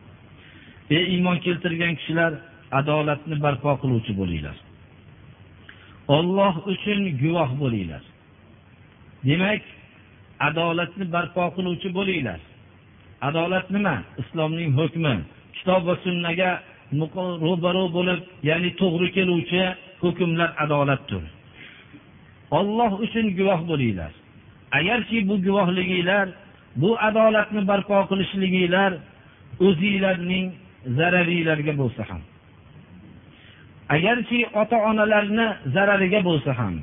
[0.90, 2.34] Ey iymon keltirgan kishilar
[2.72, 4.56] adolatni barpo qiluvchi bo'linglar.
[6.08, 8.04] Olloh uchun guvoh bo'linglar.
[10.40, 12.40] Adolatni barpo qiluvchi bo'linglar.
[13.28, 13.96] Adolat nima?
[14.22, 15.14] Islomning hukmi.
[15.56, 16.52] Kitob va sunnaga
[17.48, 18.20] ro'baro bo'lib
[18.50, 19.64] ya'ni to'g'ri keluvchi
[20.04, 21.24] hukmlar adolatdir.
[22.60, 24.12] Olloh uchun guvoh bo'linglar.
[24.80, 26.28] Agarki bu guvohliginglar
[26.82, 28.92] bu adolatni barpo qilishliginglar
[29.68, 30.46] o'zinglarning
[30.98, 32.22] zararinglarga bo'lsa ham.
[33.96, 36.76] Agarki ota onalarni zarariga bo'lsa ham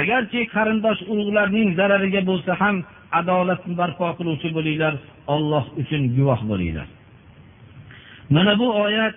[0.00, 2.76] agarki qarindosh urug'larning zarariga bo'lsa ham
[3.20, 4.94] adolatni barpo qiluvchi bo'linglar
[5.34, 6.88] olloh uchun guvoh bo'linglar.
[8.34, 9.16] Mana bu oyat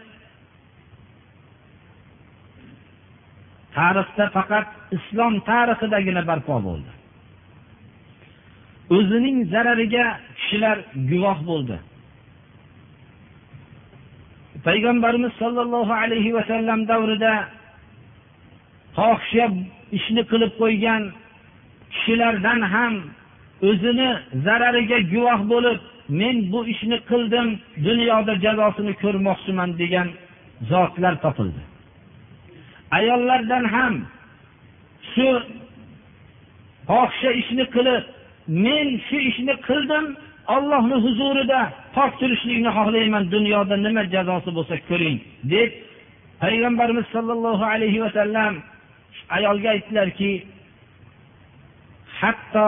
[3.77, 4.67] tarixda faqat
[4.97, 6.91] islom tarixidagina barpo bo'ldi.
[8.95, 10.05] O'zining zarariga
[10.37, 10.77] kishilar
[11.11, 11.77] guvoh bo'ldi.
[14.67, 17.33] Payg'ambarimiz sollallohu alayhi vasallam davrida
[18.97, 19.45] fohisha
[19.97, 21.03] ishni qilib qo'ygan
[21.93, 22.93] kishilardan ham
[23.67, 24.09] o'zini
[24.45, 25.79] zarariga guvoh bo'lib
[26.19, 27.47] men bu ishni qildim
[27.87, 30.07] dunyoda jazosini ko'rmoqchiman degan
[30.71, 31.61] zotlar topildi.
[32.97, 33.93] Ayollardan ham
[35.13, 35.27] shu
[36.87, 38.03] fohisha ishni qilib
[38.65, 40.05] men shu ishni qildim
[40.55, 41.59] ollohni huzurida
[41.95, 45.17] pok turishlikni xohlayman dunyoda nima jazosi bo'lsa ko'ring
[45.53, 45.69] deb
[46.43, 48.53] payg'ambarimiz sollallohu alayhi vasallam
[49.37, 50.31] ayolga aytdilarki
[52.19, 52.67] hatto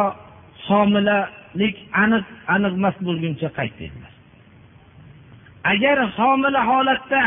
[0.70, 4.13] homilalik aniq aniqmas bo'lguncha qayt dedilar
[5.74, 7.24] agar homila holatda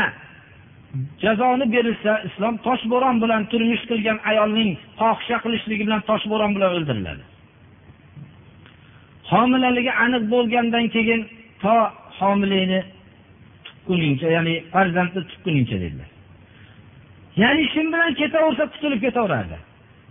[1.23, 7.23] jazoni berilsa islom toshbo'ron bilan turmush qilgan ayolning fohisha qilishligi bilan toshbo'ron bilan o'ldiriladi.
[9.31, 11.21] Homilaligi aniq bo'lgandan keyin
[11.63, 11.75] to
[12.19, 12.79] homilani
[13.65, 16.09] tuqquningcha ya'ni farzandni tuqquningcha dedilar.
[17.41, 19.57] Ya'ni shu bilan ketaversa qutulib ketaveradi.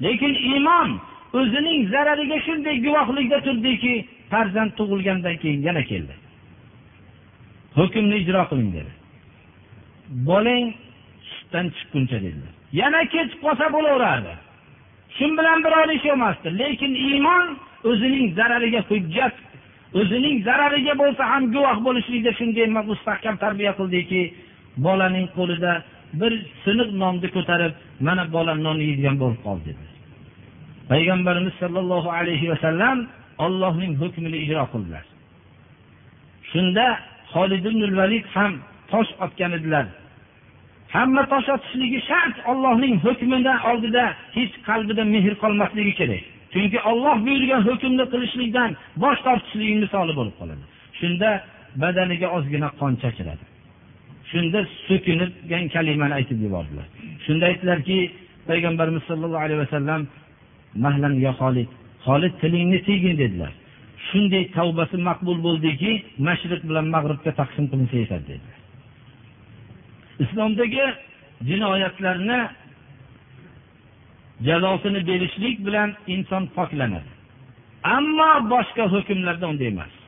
[0.05, 0.91] Lekin imom
[1.39, 3.95] o'zining zarariga shunday guvohlikda turdiki
[4.31, 6.14] farzand tug'ilgandan keyin yana keldi.
[7.78, 8.93] Hukmni ijro qiling dedi.
[10.28, 10.66] Bolang
[11.31, 14.35] sutdan chiqquncha dedilar yana ketib qolsa bo'laverardi.
[15.16, 17.47] Shu bilan biror ish emasdi lekin iymon
[17.91, 19.35] o'zining zarariga hujjat
[20.01, 24.22] o'zining zarariga bo'lsa ham guvoh bo'lishlikda shunday mustahkam tarbiya qildiki
[24.87, 25.72] bolaning qo'lida
[26.20, 26.33] bir
[26.64, 27.72] siniq nonni ko'tarib
[28.07, 29.89] mana bola non yeydigan bo'lib qoldi dedi.
[30.91, 32.99] Payg'ambarimiz sollallohu alayhi vasallam
[33.45, 35.05] ollohning hukmini ijro qildilar.
[36.51, 36.86] Shunda
[37.34, 38.53] holid ibn valid ham
[38.93, 39.86] tosh otgan edilar.
[40.95, 44.05] Hamma tosh otishligi shart ollohning hukmini oldida
[44.36, 46.22] hech qalbida mehr qolmasligi kerak.
[46.53, 48.70] Chunki olloh buyurgan hukmni qilishlikdan
[49.03, 50.64] bosh tortishlik misoli bo'lib qoladi.
[51.01, 51.30] Shunda
[51.82, 53.45] badaniga ozgina qon chachiradi
[54.30, 56.86] shunda so'kingan kalimani aytib yubordilar.
[57.24, 57.99] Shunda aytdilarki
[58.49, 60.01] payg'ambarimiz sollallohu alayhi vasallam
[60.75, 61.68] mahlan yo holid
[62.07, 63.53] holid tilingni tiygin dedilar.
[64.09, 65.93] Shunday tavbasi maqbul bo'ldiki
[66.27, 68.59] mashriq bilan mag'ribga taqsim qilinsa yetadi dedilar.
[70.25, 70.85] Islomdagi
[71.49, 72.41] jinoyatlarni
[74.47, 77.11] jazosini berishlik bilan inson poklanadi.
[77.97, 79.99] Ammo boshqa hukmlarda unday emas.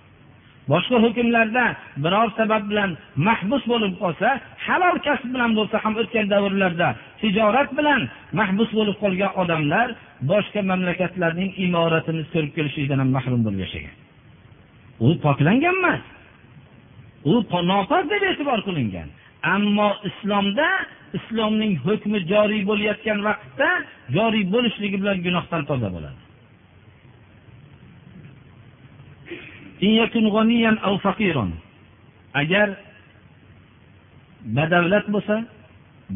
[0.70, 1.64] Boshqa hukmlarda
[2.04, 2.90] biror sabab bilan
[3.28, 4.28] mahbus bo'lib qolsa
[4.66, 6.88] halol kasb bilan bo'lsa ham o'tgan davrlarda
[7.20, 8.00] tijorat bilan
[8.38, 9.88] mahbus bo'lib qolgan odamlar
[10.30, 13.94] boshqa mamlakatlarning imoratini ko'rib kelishlikdan ham mahrum bo'lib yashagan.
[15.06, 16.02] U poklangan emas
[17.32, 17.34] u
[17.70, 19.08] nopok deb e'tibor qilingan.
[19.54, 20.68] Ammo islomda
[21.18, 23.68] islomning hukmi joriy bo'layotgan vaqtda
[24.16, 26.21] joriy bo'lishligi bilan gunohdan toza bo'ladi.
[32.34, 32.68] Agar
[34.56, 35.36] badavlat bo'lsa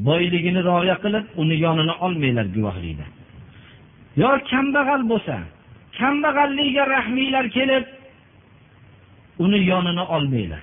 [0.09, 3.07] boyligini rioya qilib uni yonini olmanglar guvohlikda.
[4.23, 5.37] Yo kambag'al bo'lsa
[5.99, 7.85] kambag'alligiga rahminglar kelib
[9.45, 10.63] uni yonini olmanglar.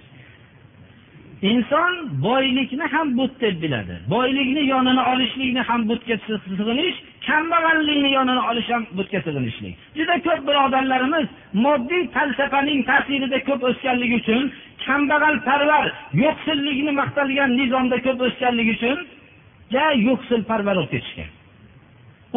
[1.51, 1.93] Inson
[2.27, 3.95] boylikni ham but deb biladi.
[4.13, 6.97] Boylikni yonini olishlikni ham butga sig'inish
[7.27, 11.27] kambag'allikni yonini olish ham butga sig'inishlik juda ko'p birodarlarimiz
[11.65, 14.43] moddiy falsafaning ta'sirida ko'p o'sganligi uchun
[14.85, 15.85] kambag'alparvar
[16.23, 18.97] yo'qsillikni maqtalgan nizomda ko'p o'sganligi uchun
[19.73, 21.29] ja yo'qsilparvar bo'lib ketishgan.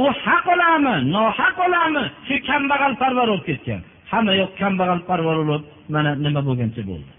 [0.03, 3.81] U haq olami nohaq olami shu kambag'alparvar bo'lib ketgan.
[4.11, 5.63] Hamma yoq kambag'alparvar bo'lib
[5.95, 7.13] mana nima bo'lgancha bo'ldi.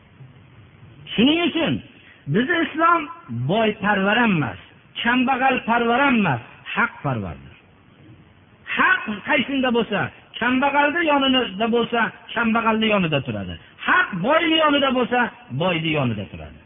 [1.13, 1.73] Shuning uchun
[2.33, 3.01] bizni islom
[3.51, 4.59] boyparvar ham emas
[5.03, 6.41] kambag'alparvar ham emas
[6.75, 6.93] haq
[9.07, 9.99] parvardir haq bo'lsa
[10.39, 11.99] kambag'alni yonida bo'lsa
[12.33, 13.53] kambag'alni yonida turadi.
[13.87, 15.19] Haq boyni yonida bo'lsa
[15.61, 16.59] boyni yonida turadi.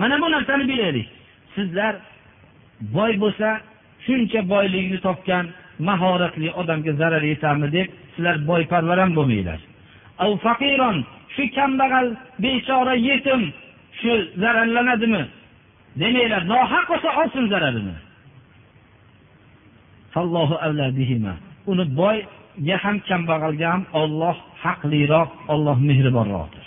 [0.00, 1.08] Mana bu narsani bilaylik.
[1.54, 1.94] Sizlar
[2.96, 3.48] boy bo'lsa
[4.06, 5.46] shuncha boylikni topgan
[5.88, 9.60] mahoratli odamga zarar yetami deb sizlar boyparvar ham bo'lmanglar.
[11.34, 12.06] Shu kambag'al
[12.42, 13.42] bechora yetim
[14.00, 14.12] shu
[14.42, 15.22] zararlanadimi?
[16.00, 17.96] Demanglar nohaq bo'lsa olsin zararini.
[21.70, 26.64] Uni boyga ham kambag'alga ham olloh haqliroq olloh mehribonroqdir.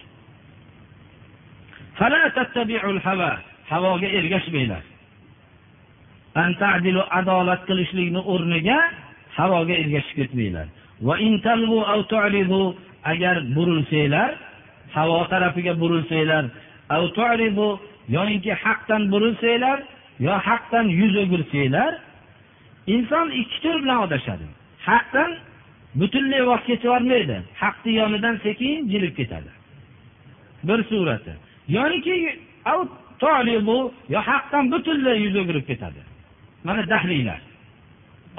[3.72, 4.84] Havoga ergashmanglar.
[7.20, 8.80] Adolat qilishlikni o'rniga
[9.38, 10.68] havoga ergashib ketmanglar.
[13.12, 14.32] Agar burilsanglar
[14.96, 16.46] havo tarafiga burilsanglar
[18.16, 19.80] yoinki haqdan burilsanglar
[20.26, 21.92] yo haqdan yuz o'girsanglar
[22.96, 24.46] inson ikki tur bilan adashadi
[24.88, 25.32] haqdan
[26.00, 29.52] butunlay voz kechib yubormaydi haqni yonidan sekin jilib ketadi.
[30.68, 31.34] Bir surati.
[31.68, 32.40] Yoyinki
[34.14, 36.02] yo haqdan butunlay yuz o'girib ketadi.
[36.64, 37.42] Mana dahriylar.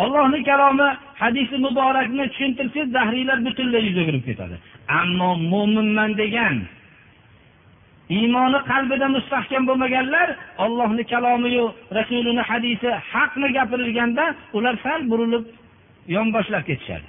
[0.03, 0.88] Ollohni kalomi
[1.22, 4.57] hadisi muborakni tushuntirsangiz dahriylar butunlay yuz o'girib ketadi.
[5.01, 6.57] Ammo mo'minman degan
[8.16, 10.28] iymoni qalbida mustahkam bo'lmaganlar
[10.64, 11.64] ollohni kalomiyu
[11.99, 14.24] rasulini hadisi haqni gapirilganda
[14.57, 15.45] ular sal burilib
[16.09, 17.09] yonboshlab ketishadi.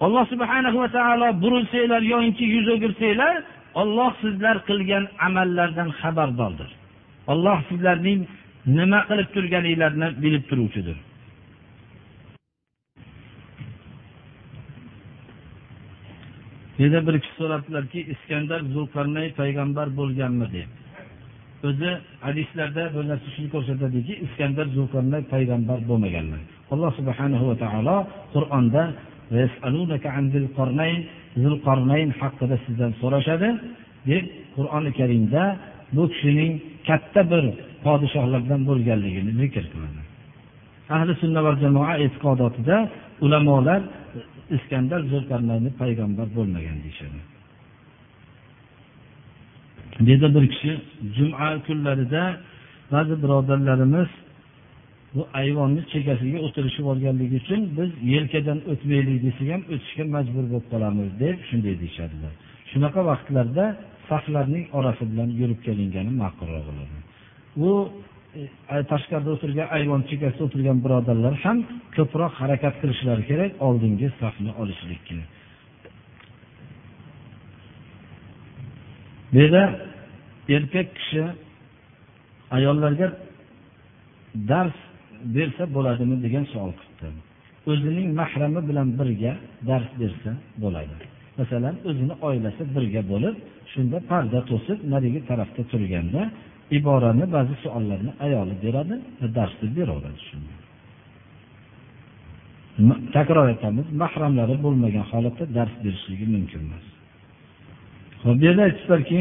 [0.00, 3.34] Alloh subhanahu va taolo burilsanglar yoinki yuz o'girsanglar
[3.82, 6.70] olloh sizlar qilgan amallardan xabardordir.
[7.32, 8.20] Olloh sizlarning
[8.78, 10.96] nima qilib turganinglarni bilib turuvchidir.
[16.82, 20.70] Yana bir kishi so'rabdilarki iskandar zulqarnay payg'ambar bo'lganmi deb.
[21.68, 21.90] O'zi
[22.26, 26.40] hadislarda bu narsa shuni ko'rsatadiki iskandar zulqarnay payg'ambar bo'lmaganlar
[26.72, 27.96] alloh subhanahu va taolo
[28.34, 28.82] qur'onda
[31.42, 33.48] zulqarnayn haqida sizdan so'rashadi.
[34.10, 34.24] Deb
[34.56, 35.42] qur'oni karimda
[35.96, 36.52] bu kishining
[36.88, 37.44] katta bir
[37.84, 40.00] podshohlardan bo'lganligini zikr qiladi.
[40.96, 42.76] Ahli sunna va jamoa e'tiqodotida
[43.24, 43.80] ulamolar
[44.56, 47.20] iskandar zulqarnayni payg'ambar bo'lmagan deyishadi.
[50.08, 50.72] Dedi bir kishi
[51.16, 52.22] juma kunlarida
[52.92, 54.10] ba'zi birodarlarimiz
[55.14, 61.08] bu ayvonni chekkasiga o'tirishib olganligi uchun biz yelkadan o'tmaylik desak ham o'tishga majbur bo'lib qolamiz
[61.24, 62.32] deb shunday deyishadilar.
[62.70, 63.64] Shunaqa vaqtlarda
[64.08, 66.98] saflarning orasi bilan yurib kelingani ma'qulroq bo'ladi.
[67.60, 67.72] Bu
[68.40, 68.42] e,
[68.92, 71.58] tashqarida o'tirgan ayvon chekkasida o'tirgan birodarlar ham
[71.96, 75.14] ko'proq harakat qilishlari kerak oldingi safni olishlikka.
[79.32, 79.64] Bu yerda
[80.56, 81.22] erkak kishi
[82.56, 83.06] ayollarga
[84.50, 84.78] dars
[85.36, 87.08] bersa bo'ladimi degan savol kutdi
[87.70, 89.32] o'zining mahrami bilan birga
[89.68, 90.30] dars bersa
[90.62, 90.96] bo'ladi.
[91.38, 93.34] Masalan o'zini oilasi birga bo'lib
[93.72, 96.22] shunda parda to'sib narigi tarafda turganda
[96.78, 100.54] iborani ba'zi savollarni ayoli beradi va darsni beraveradi shunda.
[103.16, 106.86] Takror aytamiz mahramlari bo'lmagan holatda dars berishligi mumkin emas.
[108.24, 109.18] Ho'p bu yerda aytibdilarki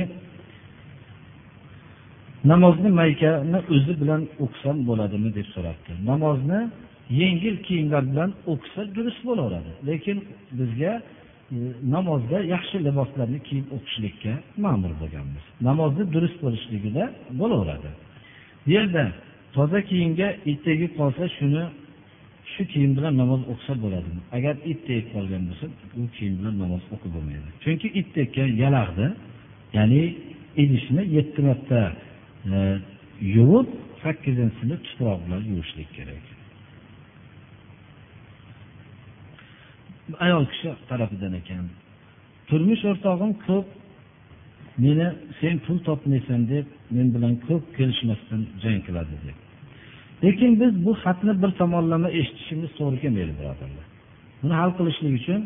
[2.43, 5.91] namozni maykani o'zi bilan o'qisam bo'ladimi deb so'rabdi.
[6.11, 6.59] Namozni
[7.21, 9.71] yengil kiyimlar bilan o'qisa durust bo'laveradi.
[9.89, 10.17] Lekin
[10.59, 11.57] bizga e,
[11.95, 14.33] namozda yaxshi liboslarni kiyib o'qishlikka
[14.65, 15.43] ma'mur bo'lganmiz.
[15.69, 17.03] Namozni durust bo'lishligida
[17.41, 17.89] bo'laveradi.
[18.65, 19.03] Bu yerda
[19.55, 21.63] toza kiyimga it tegib qolsa shuni
[22.53, 24.21] shu kiyim bilan namoz o'qisa bo'ladimi?
[24.37, 25.65] Agar it tegib qolgan bo'lsa
[26.01, 27.49] u kiyim bilan namoz o'qib bo'lmaydi.
[27.63, 29.07] Chunki it tekkan yalag'ni
[29.77, 30.03] ya'ni
[30.63, 31.79] idishni yetti marta
[32.49, 32.81] tuproqni
[33.35, 33.67] yuvib
[34.03, 36.25] sakkizinchisini tuproq bilan yuvishlik kerak
[40.25, 41.65] ayol kishi tarafidan ekan
[42.49, 43.67] turmush o'rtog'im ko'p
[44.83, 45.07] meni
[45.39, 49.37] sen pul topmaysan deb men bilan ko'p kelishmasdan jang qiladi deb.
[50.23, 53.85] Lekin biz bu xatni bir tomonlama eshitishimiz to'g'ri kelmaydi birodarlar.
[54.41, 55.41] Buni hal qilishlik uchun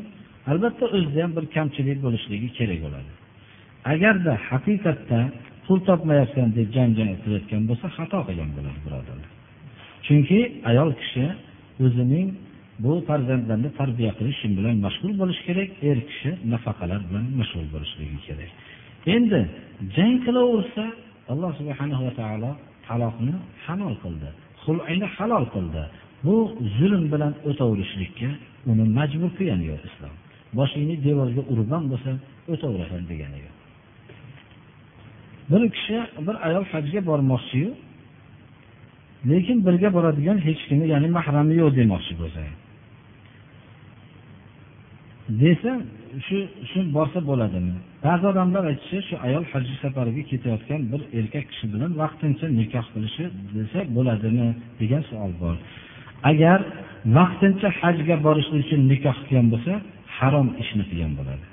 [0.52, 3.12] albatta o'zida ham bir kamchilik bo'lishligi kerak bo'ladi.
[3.94, 5.20] Agarda haqiqatda
[5.66, 9.30] pul topmayapsan deb janjal qilayotgan bo'lsa xato qilgan bo'ladi birodarlar
[10.06, 10.40] chunki
[10.72, 11.26] ayol kishi
[11.86, 12.28] o'zining
[12.84, 18.52] bu farzandlarni tarbiya qilish bilan mashg'ul bo'lishi kerak er kishi nafaqalar bilan mashg'ul bo'lishligi kerak.
[19.16, 19.42] Endi
[19.96, 20.84] jang qilaversa
[21.32, 22.52] alloh subhanahu va taolo
[22.88, 23.36] taloqni
[23.66, 24.30] halol qildi
[24.64, 25.84] xulini halol qildi.
[26.26, 26.36] Bu
[26.78, 28.30] zulm bilan o'taverishlikka
[28.72, 30.14] uni majbur qilgani yo'q islom.
[30.60, 32.12] Boshingni devorga urgan bo'lsa
[32.54, 33.63] o'taverasan degani yo'q.
[35.52, 37.70] Bir kishi bir ayol hajga bormoqchiyu
[39.32, 42.42] lekin birga boradigan hech kimi ya'ni mahrami yo'q demoqchi bo'lsa
[45.30, 45.72] desa
[46.26, 46.38] shu
[46.72, 47.74] shu borsa bo'ladimi?
[48.06, 53.26] Ba'zi odamlar aytishi shu ayol haj safariga ketayotgan bir erkak kishi bilan vaqtincha nikoh qilishi
[53.58, 54.48] desa bo'ladimi
[54.82, 55.56] degan savol bor.
[56.32, 56.60] Agar
[57.18, 59.74] vaqtincha hajga borishlik uchun nikoh qilgan bo'lsa
[60.18, 61.46] harom ishni qilgan bo'ladi.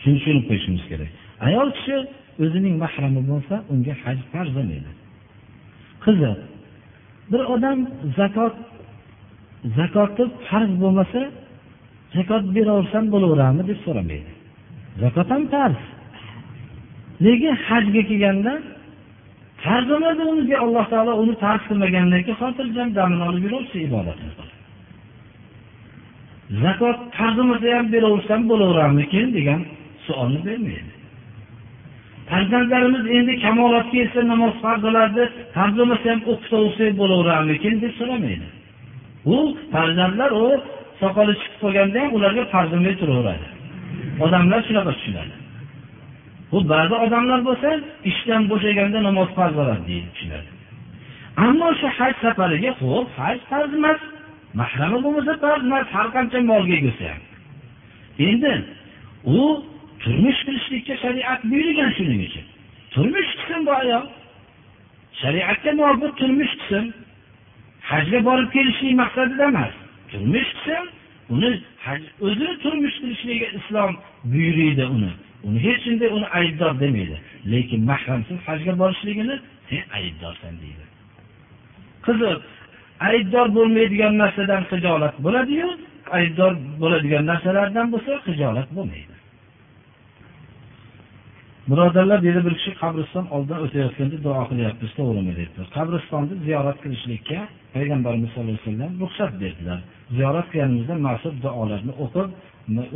[0.00, 1.10] Shuni tushunib qo'yishimiz kerak.
[1.48, 1.96] Ayol kishi
[2.42, 4.90] o'zining mahrami bo'lsa unga haj farz emaydi
[6.04, 6.38] qiziq
[7.30, 7.78] bir odam
[8.18, 8.54] zakot
[9.78, 11.20] zakoti farz bo'lmasa
[12.16, 14.32] zakot beraversam bo'laveradimi deb so'ramaydi.
[15.02, 15.80] Zakot ham farz.
[17.24, 18.54] Lekin hajga kelganda
[19.64, 24.32] farz emas unga alloh taolo uni farz qilmagandan keyin xotirjam damini olib yuraversa ibodatini
[26.64, 29.60] zakot farz bo'lmasa ham beraversam bo'laveradimikin degan
[30.06, 30.97] savolni bermaydi.
[32.30, 35.22] Farzandlarimiz endi kamolatga yetsa namoz farz bo'lardi
[35.56, 38.46] farz bo'lmasa ham o'qib o'qisak bo'laverarmikin deb so'ramaydi.
[39.34, 39.36] U
[39.74, 40.46] farzandlar u
[41.00, 43.46] soqoli chiqib qolganda ham ularga farz bo'lmay turaveradi.
[44.24, 45.34] Odamlar shunaqa tushunadi.
[46.52, 47.68] Bu ba'zi odamlar bo'lsa
[48.10, 50.48] ishdan bo'shaganda namoz farz bo'ladi deydi tushunadi.
[51.46, 54.00] Ammo shu haj safariga ho'p haj farz emas
[54.60, 57.22] mahrami bo'lmasa farz emas har qancha molga egilsa ham.
[58.28, 58.52] Endi
[59.38, 59.40] u
[60.02, 62.46] turmush qurishlikka shariat buyurgan shuning uchun.
[62.94, 64.06] Turmush qilsin bu ayol.
[65.20, 66.84] Shariatga muvofiq turmush qilsin
[67.90, 69.74] hajga borib kelishlik maqsadida emas.
[70.10, 70.84] Turmush qilsin
[71.34, 71.50] uni
[72.26, 73.92] o'zini turmush qilishligiga islom
[74.32, 75.12] buyuriydi uni.
[75.46, 77.16] Uni hech qanday uni aybdor demaydi.
[77.52, 79.36] Lekin mahramsiz hajga borishligini
[79.68, 80.84] sen aybdorsan deydi.
[82.06, 82.38] Qiziq
[83.10, 85.68] aybdor bo'lmaydigan narsadan hijolat bo'ladiyu
[86.18, 89.17] aybdor bo'ladigan narsalardan bo'lsa hijolat bo'lmaydi.
[91.70, 97.38] Birodarlar dedi bir kishi qabriston oldidan o'tayotganda duo qilyapmiz to'g'rimi debdi qabristonni ziyorat qilishlikka
[97.74, 99.80] payg'ambarimiz sallallohu alayhi vasallam ruxsat berdilar.
[100.16, 102.28] Ziyorat qilganimizda ma'sur duolarni o'qib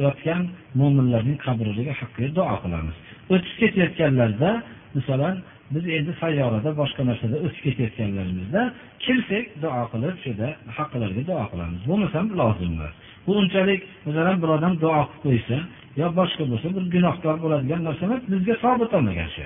[0.04, 0.42] yotgan
[0.80, 2.96] mo'minlarning qabriga haqqiga duo qilamiz.
[3.34, 4.50] O'tib ketayotganlarda
[4.96, 5.36] masalan
[5.74, 8.62] biz endi sayyorada boshqa narsada o'tib ketayotganlarimizda
[9.04, 11.80] kelsak duo qilib shu yerda haqqilariga duo qilamiz.
[11.90, 12.94] Bo'lmasam lozim emas
[13.26, 15.56] bu unchalik masalan bir odam duo qilib qo'ysa
[16.00, 19.44] yo boshqa bo'lsa bir gunohkor bo'ladigan narsa emas bizga sobit olmagan shu.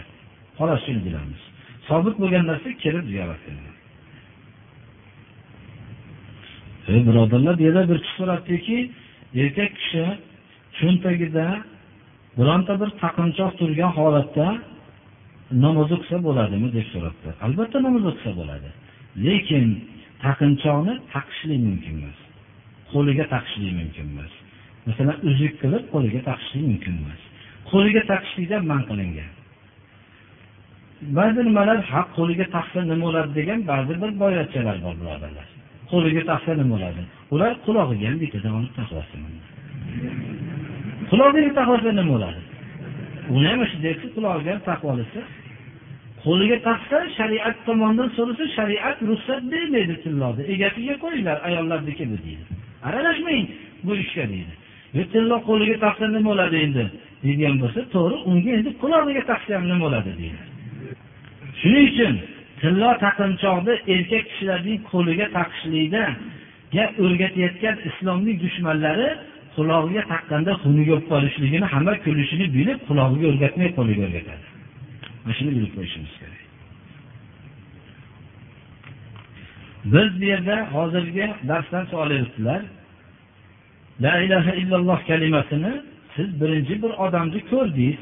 [0.59, 1.43] Xolos shuni bilamiz.
[1.89, 3.77] Sobit bo'lgan narsa kelib ziyorat qilinadi.
[6.93, 8.77] Ey birodarlar bu yerda bir kishi so'rabdiki
[9.43, 10.05] erkak kishi
[10.79, 11.47] cho'ntagida
[12.39, 14.47] bironta bir taqinchoq turgan holatda
[15.65, 18.69] namoz o'qisa bo'ladimi deb so'rabdi albatta namoz o'qisa bo'ladi.
[19.27, 19.67] Lekin
[20.25, 22.19] taqinchoqni taqishlik mumkin emas.
[22.93, 24.33] Qo'liga taqishlik mumkin emas.
[24.87, 27.21] Masalan uzuk qilib qo'liga taqishlik mumkin emas.
[27.71, 29.31] Qo'liga taqishlikdan man qilingan.
[31.19, 35.47] Ba'zi nimalar haq qo'liga taqsa nima bo'ladi degan ba'zi bir boyatchalar bor birodarlar.
[35.93, 37.03] Qo'liga taqsa nima bo'ladi?
[37.35, 39.21] Ular qulog'iga ham bittadan olib taqlasin
[41.11, 42.41] qulog'iga taqlasa nima bo'ladi?
[43.35, 45.21] Uni ham shunday qulog'iga ham taqib olsa
[46.25, 52.45] qo'liga taqsa shariat tomonidan so'rasa shariat ruxsat bermaydi tilloda egasiga qo'yinglar ayollarniki bu deydi.
[52.89, 53.47] Aralashmang
[53.87, 54.53] bu ishga deydi.
[55.13, 56.85] Tillo qo'liga taqsa nima bo'ladi endi?
[57.23, 60.41] Deydigan bo'lsa to'g'ri unga endi qulog'iga taqsa ham nima bo'ladi deydi.
[61.61, 62.15] Shuning uchun
[62.61, 66.03] tillo taqinchoqni erkak kishilarning qo'liga taqishlikda
[67.05, 69.09] o'rgatayotgan islomning dushmanlari
[69.57, 74.45] qulog'iga taqqanda xunuk bo'lib qolishligini hamma kulishini bilib qulog'iga o'rgatmay qo'liga o'rgatadi.
[75.23, 76.43] Mana shuni bilib qo'yishimiz kerak.
[79.93, 82.61] Biz bu yerda hozirgi darsdan savol beribdilar
[84.01, 85.73] la ilaha illalloh kalimasini
[86.17, 87.99] siz birinchi bir odamni ko'rdingiz.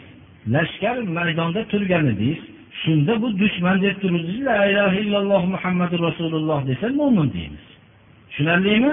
[0.54, 2.40] Lashkar maydonda turgan edingiz
[2.82, 7.64] shunda bu dushman deb turibsiz la ilaha illalloh muhammadu rasululloh desa mo'min deymiz.
[8.30, 8.92] Tushunarlimi?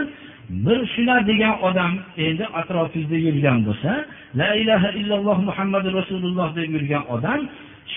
[0.66, 1.92] Bir shular degan odam
[2.26, 3.92] endi atrofingizda yurgan bo'lsa
[4.40, 7.40] la ilaha illalloh muhammadu rasululloh deb yurgan odam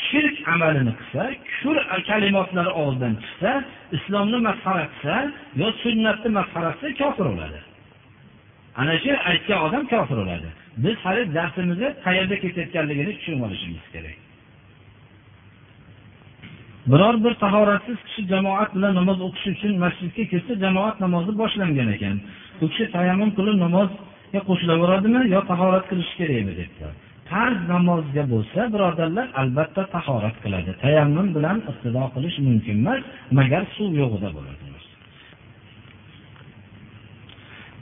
[0.06, 1.76] shirk amalini qilsa kufr
[2.08, 3.50] kalimotlari og'zidan chiqsa
[3.96, 5.16] islomni masxara qilsa
[5.60, 7.58] yo sunnatni masxara qilsa kofir bo'ladi.
[8.80, 10.48] Ana shu aytgan odam kofir bo'ladi.
[10.84, 14.16] Biz hali darsimizni qayerda ketayotganligini tushunib olishimiz kerak.
[16.92, 22.16] Biror bir tahoratsiz kishi jamoat bilan namoz o'qish uchun masjidga kirsa jamoat namozi boshlangan ekan.
[22.62, 26.84] U kishi tayammum qilib namozga qo'shilaveradimi yo tahorat qilishi kerakmi debdi.
[27.30, 30.70] Farz namozga bo'lsa birodarlar albatta tahorat qiladi.
[30.84, 33.02] Tayammum bilan iqtido qilish mumkin emas
[33.38, 34.64] magar suv yo'g'ida bo'ladi.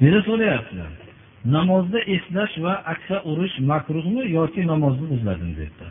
[0.03, 0.93] Meni so'rayaptilar
[1.57, 5.87] namozda eslash va aksa urish makruhmi yoki namozni buziladimi debdi.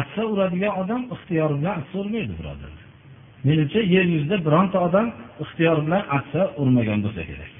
[0.00, 2.86] Aksa uradigan odam ixtiyori bilan aksa urmaydi birodarlar
[3.46, 5.08] menimcha yer yuzida bironta odam
[5.42, 7.52] ixtiyor bilan aksa urmagan bo'lsa kerak.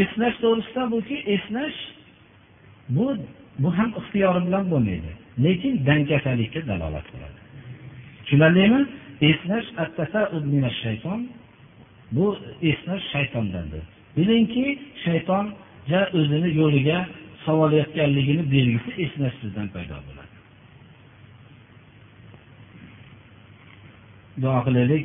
[0.00, 1.78] Eslash to'g'risida buki eslash
[2.96, 3.06] bu
[3.62, 5.10] bu ham ixtiyori bilan bo'lmaydi.
[5.44, 7.38] Lekin dangasalikka dalolat qiladi.
[8.22, 8.80] Tushunarlimi?
[9.30, 9.68] Eslash
[12.12, 13.82] bu esnash shaytondandir.
[14.16, 15.46] Bilingki shayton
[16.18, 16.98] o'zini yo'liga
[17.46, 20.34] solayotganligini belgisi eslashsizdan paydo bo'ladi.
[24.42, 25.04] Duo qilaylik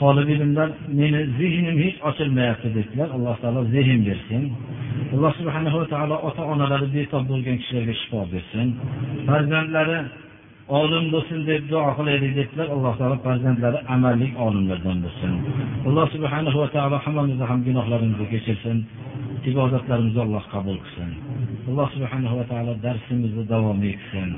[0.00, 0.68] tolib ilmlar
[1.00, 3.08] meni zehnim hech ochilmayapti dedilar.
[3.16, 4.42] Alloh taolo zehn bersin.
[5.14, 8.66] Alloh subhanahu va taolo ota onalari betob bo'lgan kishilarga shifo bersin.
[9.28, 9.98] Farzandlari
[10.68, 12.68] olim bo'lsin deb duo qilaylik dedilar.
[12.74, 15.32] Alloh taolo farzandlari amallik olimlardan bo'lsin.
[15.88, 18.78] Alloh subhanahu va taolo hammamizni ham gunohlarimizni kechirsin.
[19.50, 21.10] İbodatlarimizni alloh qabul qilsin.
[21.70, 24.28] Alloh subhanahu va taolo darsimizni davom etsin.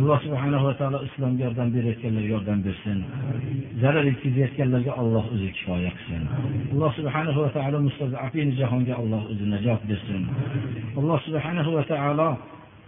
[0.00, 2.98] Alloh subhanahu va taolo islomga yordam berayotganlarga yordam bersin.
[3.82, 6.22] Zarar yetkazayotganlarga alloh o'zi kifoya qilsin.
[6.72, 10.22] Alloh subhanahu va taolo mustazafin jahonga alloh o'zi najot bersin.
[11.00, 12.28] Alloh subhanahu va taolo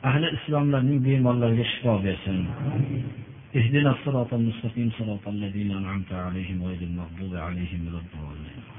[0.02, 2.40] ahli islomlarning bemorlariga shifo bersin
[3.56, 8.75] اهدنا الصراط المستقيم صراط الذين أنعمت عليهم غير المغضوب عليهم ولا الضالين